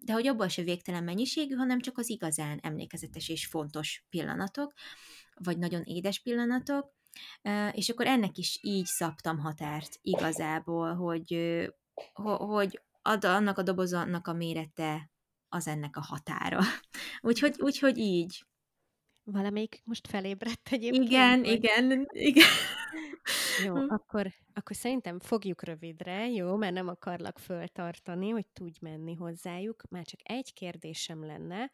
de 0.00 0.12
hogy 0.12 0.26
abban 0.26 0.48
se 0.48 0.62
végtelen 0.62 1.04
mennyiségű, 1.04 1.54
hanem 1.54 1.80
csak 1.80 1.98
az 1.98 2.10
igazán 2.10 2.58
emlékezetes 2.62 3.28
és 3.28 3.46
fontos 3.46 4.04
pillanatok, 4.10 4.72
vagy 5.34 5.58
nagyon 5.58 5.82
édes 5.82 6.18
pillanatok, 6.18 6.98
és 7.72 7.88
akkor 7.88 8.06
ennek 8.06 8.36
is 8.36 8.58
így 8.62 8.86
szabtam 8.86 9.38
határt 9.38 9.98
igazából, 10.02 10.94
hogy, 10.94 11.38
hogy 12.36 12.80
ad 13.02 13.24
annak 13.24 13.58
a 13.58 13.62
dobozannak 13.62 14.26
a 14.26 14.32
mérete 14.32 15.10
az 15.48 15.66
ennek 15.66 15.96
a 15.96 16.00
határa. 16.00 16.60
úgyhogy, 17.20 17.54
úgyhogy 17.58 17.98
így. 17.98 18.44
Valamelyik 19.24 19.82
most 19.84 20.06
felébredt 20.06 20.68
egyébként? 20.70 21.04
Igen, 21.04 21.40
vagy? 21.40 21.52
igen, 21.52 22.08
igen. 22.10 22.44
Jó, 23.66 23.74
hm. 23.74 23.90
akkor, 23.90 24.32
akkor 24.54 24.76
szerintem 24.76 25.18
fogjuk 25.18 25.62
rövidre, 25.62 26.30
jó, 26.30 26.56
mert 26.56 26.72
nem 26.72 26.88
akarlak 26.88 27.38
föltartani, 27.38 28.28
hogy 28.28 28.46
tudj 28.52 28.78
menni 28.80 29.14
hozzájuk. 29.14 29.82
Már 29.90 30.04
csak 30.04 30.20
egy 30.22 30.52
kérdésem 30.52 31.24
lenne, 31.24 31.70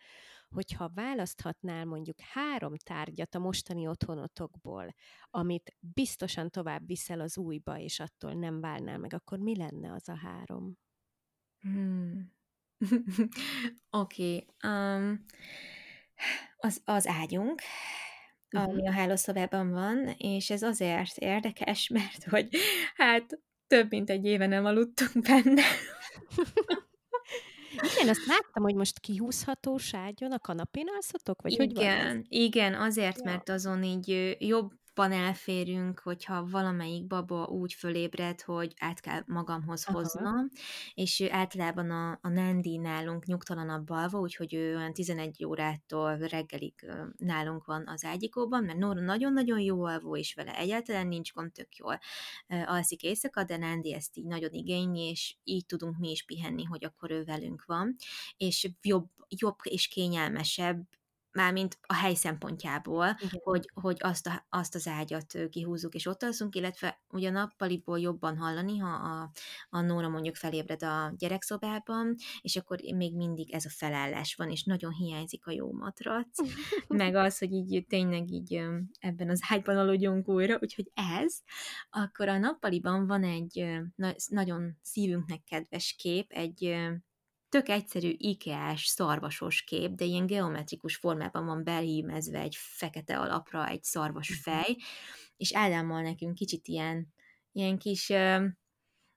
hogyha 0.54 0.90
választhatnál 0.94 1.84
mondjuk 1.84 2.20
három 2.20 2.76
tárgyat 2.76 3.34
a 3.34 3.38
mostani 3.38 3.86
otthonotokból, 3.86 4.94
amit 5.30 5.76
biztosan 5.80 6.50
tovább 6.50 6.86
viszel 6.86 7.20
az 7.20 7.38
újba, 7.38 7.78
és 7.78 8.00
attól 8.00 8.32
nem 8.32 8.60
válnál 8.60 8.98
meg, 8.98 9.14
akkor 9.14 9.38
mi 9.38 9.56
lenne 9.56 9.92
az 9.92 10.08
a 10.08 10.16
három? 10.16 10.78
Hmm. 11.60 12.34
Oké. 13.90 14.36
okay. 14.36 14.46
Um, 14.72 15.24
az, 16.56 16.80
az 16.84 17.06
ágyunk, 17.06 17.60
uh-huh. 18.50 18.70
ami 18.70 18.88
a 18.88 18.92
hálószobában 18.92 19.70
van, 19.70 20.14
és 20.16 20.50
ez 20.50 20.62
azért 20.62 21.16
érdekes, 21.16 21.88
mert 21.98 22.24
hogy 22.24 22.48
hát 22.94 23.40
több 23.66 23.90
mint 23.90 24.10
egy 24.10 24.24
éve 24.24 24.46
nem 24.46 24.64
aludtunk 24.64 25.24
benne. 25.26 25.62
Igen, 27.82 28.08
azt 28.08 28.26
láttam, 28.26 28.62
hogy 28.62 28.74
most 28.74 28.98
kihúzható 28.98 29.76
ságyon 29.76 30.32
a 30.32 30.38
kanapén 30.38 30.86
alszotok? 30.94 31.42
Vagy 31.42 31.52
igen, 31.52 31.66
hogy 31.66 31.74
van 31.74 32.26
igen, 32.28 32.74
azért, 32.74 33.16
ja. 33.16 33.24
mert 33.24 33.48
azon 33.48 33.82
így 33.82 34.36
jobb 34.38 34.72
jobban 34.96 35.12
elférünk, 35.12 35.98
hogyha 35.98 36.46
valamelyik 36.46 37.06
baba 37.06 37.44
úgy 37.44 37.72
fölébred, 37.72 38.40
hogy 38.40 38.74
át 38.78 39.00
kell 39.00 39.22
magamhoz 39.26 39.84
Aha. 39.86 39.98
hoznom, 39.98 40.48
és 40.94 41.20
általában 41.30 41.90
a, 41.90 42.18
a 42.22 42.28
Nandi 42.28 42.76
nálunk 42.76 43.24
nyugtalanabb 43.24 43.90
alva, 43.90 44.18
úgyhogy 44.18 44.54
ő 44.54 44.76
olyan 44.76 44.92
11 44.92 45.44
órától 45.44 46.16
reggelig 46.16 46.74
nálunk 47.16 47.64
van 47.64 47.88
az 47.88 48.04
ágyikóban, 48.04 48.64
mert 48.64 48.78
Nóra 48.78 49.00
nagyon-nagyon 49.00 49.60
jó 49.60 49.84
alvó, 49.84 50.16
és 50.16 50.34
vele 50.34 50.56
egyáltalán 50.56 51.06
nincs 51.06 51.32
gond, 51.32 51.52
tök 51.52 51.76
jól 51.76 51.98
alszik 52.48 53.02
éjszaka, 53.02 53.44
de 53.44 53.56
Nandi 53.56 53.94
ezt 53.94 54.16
így 54.16 54.26
nagyon 54.26 54.52
igényli, 54.52 55.00
és 55.00 55.36
így 55.44 55.66
tudunk 55.66 55.98
mi 55.98 56.10
is 56.10 56.24
pihenni, 56.24 56.64
hogy 56.64 56.84
akkor 56.84 57.10
ő 57.10 57.24
velünk 57.24 57.64
van, 57.64 57.96
és 58.36 58.68
jobb, 58.82 59.08
jobb 59.28 59.56
és 59.62 59.88
kényelmesebb 59.88 60.86
mármint 61.36 61.78
a 61.86 61.94
hely 61.94 62.14
szempontjából, 62.14 63.16
Igen. 63.18 63.40
hogy, 63.42 63.70
hogy 63.74 63.96
azt, 64.00 64.26
a, 64.26 64.46
azt 64.48 64.74
az 64.74 64.86
ágyat 64.86 65.38
kihúzzuk 65.50 65.94
és 65.94 66.06
ott 66.06 66.22
alszunk, 66.22 66.54
illetve 66.54 67.00
ugye 67.08 67.28
a 67.28 67.32
nappaliból 67.32 68.00
jobban 68.00 68.36
hallani, 68.36 68.78
ha 68.78 68.88
a, 68.88 69.30
a 69.70 69.80
Nóra 69.80 70.08
mondjuk 70.08 70.34
felébred 70.36 70.82
a 70.82 71.12
gyerekszobában, 71.16 72.14
és 72.40 72.56
akkor 72.56 72.80
még 72.94 73.16
mindig 73.16 73.54
ez 73.54 73.64
a 73.64 73.70
felállás 73.70 74.34
van, 74.34 74.50
és 74.50 74.62
nagyon 74.64 74.92
hiányzik 74.92 75.46
a 75.46 75.50
jó 75.52 75.72
matrac, 75.72 76.38
meg 76.88 77.14
az, 77.14 77.38
hogy 77.38 77.52
így 77.52 77.86
tényleg 77.88 78.30
így 78.30 78.60
ebben 78.98 79.30
az 79.30 79.40
ágyban 79.48 79.76
aludjunk 79.76 80.28
újra, 80.28 80.58
úgyhogy 80.60 80.90
ez, 80.94 81.38
akkor 81.90 82.28
a 82.28 82.38
nappaliban 82.38 83.06
van 83.06 83.24
egy 83.24 83.66
nagyon 84.30 84.78
szívünknek 84.82 85.42
kedves 85.44 85.94
kép, 85.98 86.30
egy 86.32 86.76
tök 87.48 87.68
egyszerű 87.68 88.14
IKEA-s 88.16 88.86
szarvasos 88.86 89.62
kép, 89.62 89.90
de 89.90 90.04
ilyen 90.04 90.26
geometrikus 90.26 90.96
formában 90.96 91.46
van 91.46 91.64
belhímezve 91.64 92.38
egy 92.38 92.56
fekete 92.56 93.18
alapra 93.18 93.68
egy 93.68 93.82
szarvas 93.82 94.28
mhm. 94.30 94.38
fej, 94.38 94.76
és 95.36 95.54
Ádámmal 95.54 96.02
nekünk 96.02 96.34
kicsit 96.34 96.68
ilyen, 96.68 97.14
ilyen 97.52 97.78
kis, 97.78 98.08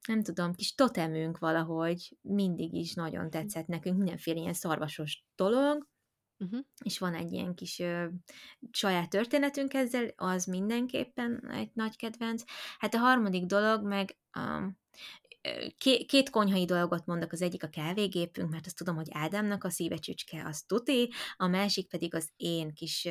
nem 0.08 0.24
tudom, 0.24 0.54
kis 0.54 0.76
totemünk 0.76 1.38
valahogy 1.38 2.18
mindig 2.22 2.74
is 2.74 2.94
nagyon 2.94 3.24
mhm. 3.24 3.32
tetszett 3.32 3.68
nekünk, 3.68 3.98
mindenféle 3.98 4.40
ilyen 4.40 4.54
szarvasos 4.54 5.24
dolog, 5.36 5.88
Uh-huh. 6.44 6.60
és 6.84 7.00
van 7.00 7.14
egy 7.14 7.32
ilyen 7.32 7.56
kis 7.56 7.80
ö, 7.80 8.08
saját 8.72 9.10
történetünk 9.10 9.74
ezzel, 9.74 10.12
az 10.16 10.46
mindenképpen 10.46 11.50
egy 11.52 11.70
nagy 11.74 11.96
kedvenc. 11.96 12.44
Hát 12.78 12.94
a 12.94 12.98
harmadik 12.98 13.46
dolog 13.46 13.84
meg 13.84 14.18
um, 14.38 14.78
két 16.08 16.30
konyhai 16.30 16.66
dolgot 16.66 17.06
mondok, 17.06 17.32
az 17.32 17.42
egyik 17.42 17.64
a 17.64 17.68
kávégépünk, 17.68 18.50
mert 18.50 18.66
azt 18.66 18.78
tudom, 18.78 18.96
hogy 18.96 19.08
Ádámnak 19.12 19.64
a 19.64 19.70
szívecsücske 19.70 20.46
az 20.46 20.62
tuti, 20.62 21.10
a 21.38 21.48
másik 21.48 21.88
pedig 21.88 22.16
az 22.16 22.30
én 22.38 22.74
kis 22.74 23.08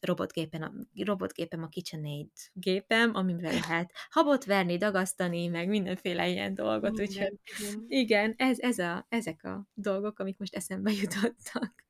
robotgépen, 0.00 0.62
a, 0.62 0.72
robotgépem, 1.04 1.62
a 1.62 1.68
KitchenAid 1.68 2.30
gépem, 2.52 3.14
amivel 3.14 3.52
lehet 3.52 3.92
habot 4.10 4.44
verni, 4.44 4.76
dagasztani, 4.76 5.46
meg 5.46 5.68
mindenféle 5.68 6.28
ilyen 6.28 6.54
dolgot, 6.54 7.00
úgyhogy 7.00 7.38
igen, 7.88 8.34
ez, 8.36 8.58
ez 8.58 8.78
a, 8.78 9.06
ezek 9.08 9.44
a 9.44 9.66
dolgok, 9.74 10.18
amik 10.18 10.38
most 10.38 10.54
eszembe 10.54 10.92
jutottak. 10.92 11.85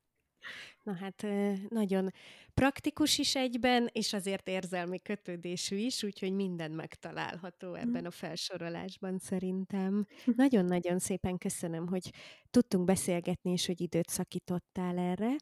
Na 0.86 0.94
hát 0.94 1.26
nagyon 1.68 2.10
praktikus 2.54 3.18
is 3.18 3.34
egyben, 3.34 3.88
és 3.92 4.12
azért 4.12 4.48
érzelmi 4.48 5.00
kötődésű 5.00 5.76
is, 5.76 6.02
úgyhogy 6.02 6.32
minden 6.32 6.70
megtalálható 6.70 7.68
hm. 7.68 7.80
ebben 7.80 8.04
a 8.04 8.10
felsorolásban 8.10 9.18
szerintem. 9.18 10.06
Nagyon-nagyon 10.36 10.98
szépen 10.98 11.38
köszönöm, 11.38 11.88
hogy 11.88 12.10
tudtunk 12.50 12.84
beszélgetni, 12.84 13.50
és 13.50 13.66
hogy 13.66 13.80
időt 13.80 14.08
szakítottál 14.08 14.98
erre. 14.98 15.36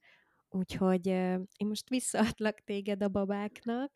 Úgyhogy 0.48 1.06
én 1.06 1.66
most 1.66 1.88
visszaadlak 1.88 2.60
téged 2.60 3.02
a 3.02 3.08
babáknak, 3.08 3.90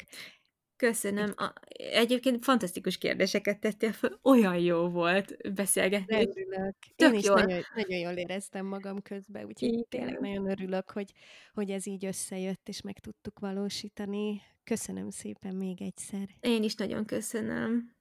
Köszönöm. 0.78 1.32
A, 1.36 1.52
egyébként 1.76 2.44
fantasztikus 2.44 2.98
kérdéseket 2.98 3.60
tettél 3.60 3.92
fel, 3.92 4.18
olyan 4.22 4.58
jó 4.58 4.88
volt 4.88 5.54
beszélgetni. 5.54 6.14
Örülök. 6.14 6.74
Tök 6.96 7.12
Én 7.12 7.18
is 7.18 7.26
nagyon, 7.26 7.62
nagyon 7.74 7.98
jól 7.98 8.12
éreztem 8.12 8.66
magam 8.66 9.02
közben, 9.02 9.44
úgyhogy 9.44 9.68
Igen. 9.68 9.86
tényleg 9.88 10.20
nagyon 10.20 10.50
örülök, 10.50 10.90
hogy, 10.90 11.12
hogy 11.52 11.70
ez 11.70 11.86
így 11.86 12.04
összejött, 12.04 12.68
és 12.68 12.80
meg 12.80 12.98
tudtuk 12.98 13.38
valósítani. 13.38 14.42
Köszönöm 14.64 15.10
szépen 15.10 15.54
még 15.54 15.82
egyszer. 15.82 16.28
Én 16.40 16.62
is 16.62 16.74
nagyon 16.74 17.04
köszönöm. 17.04 17.96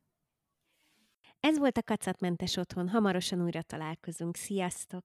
Ez 1.39 1.57
volt 1.57 1.78
a 1.78 1.84
Kacatmentes 1.84 2.55
Otthon, 2.55 2.89
hamarosan 2.89 3.43
újra 3.43 3.61
találkozunk. 3.61 4.36
Sziasztok! 4.36 5.03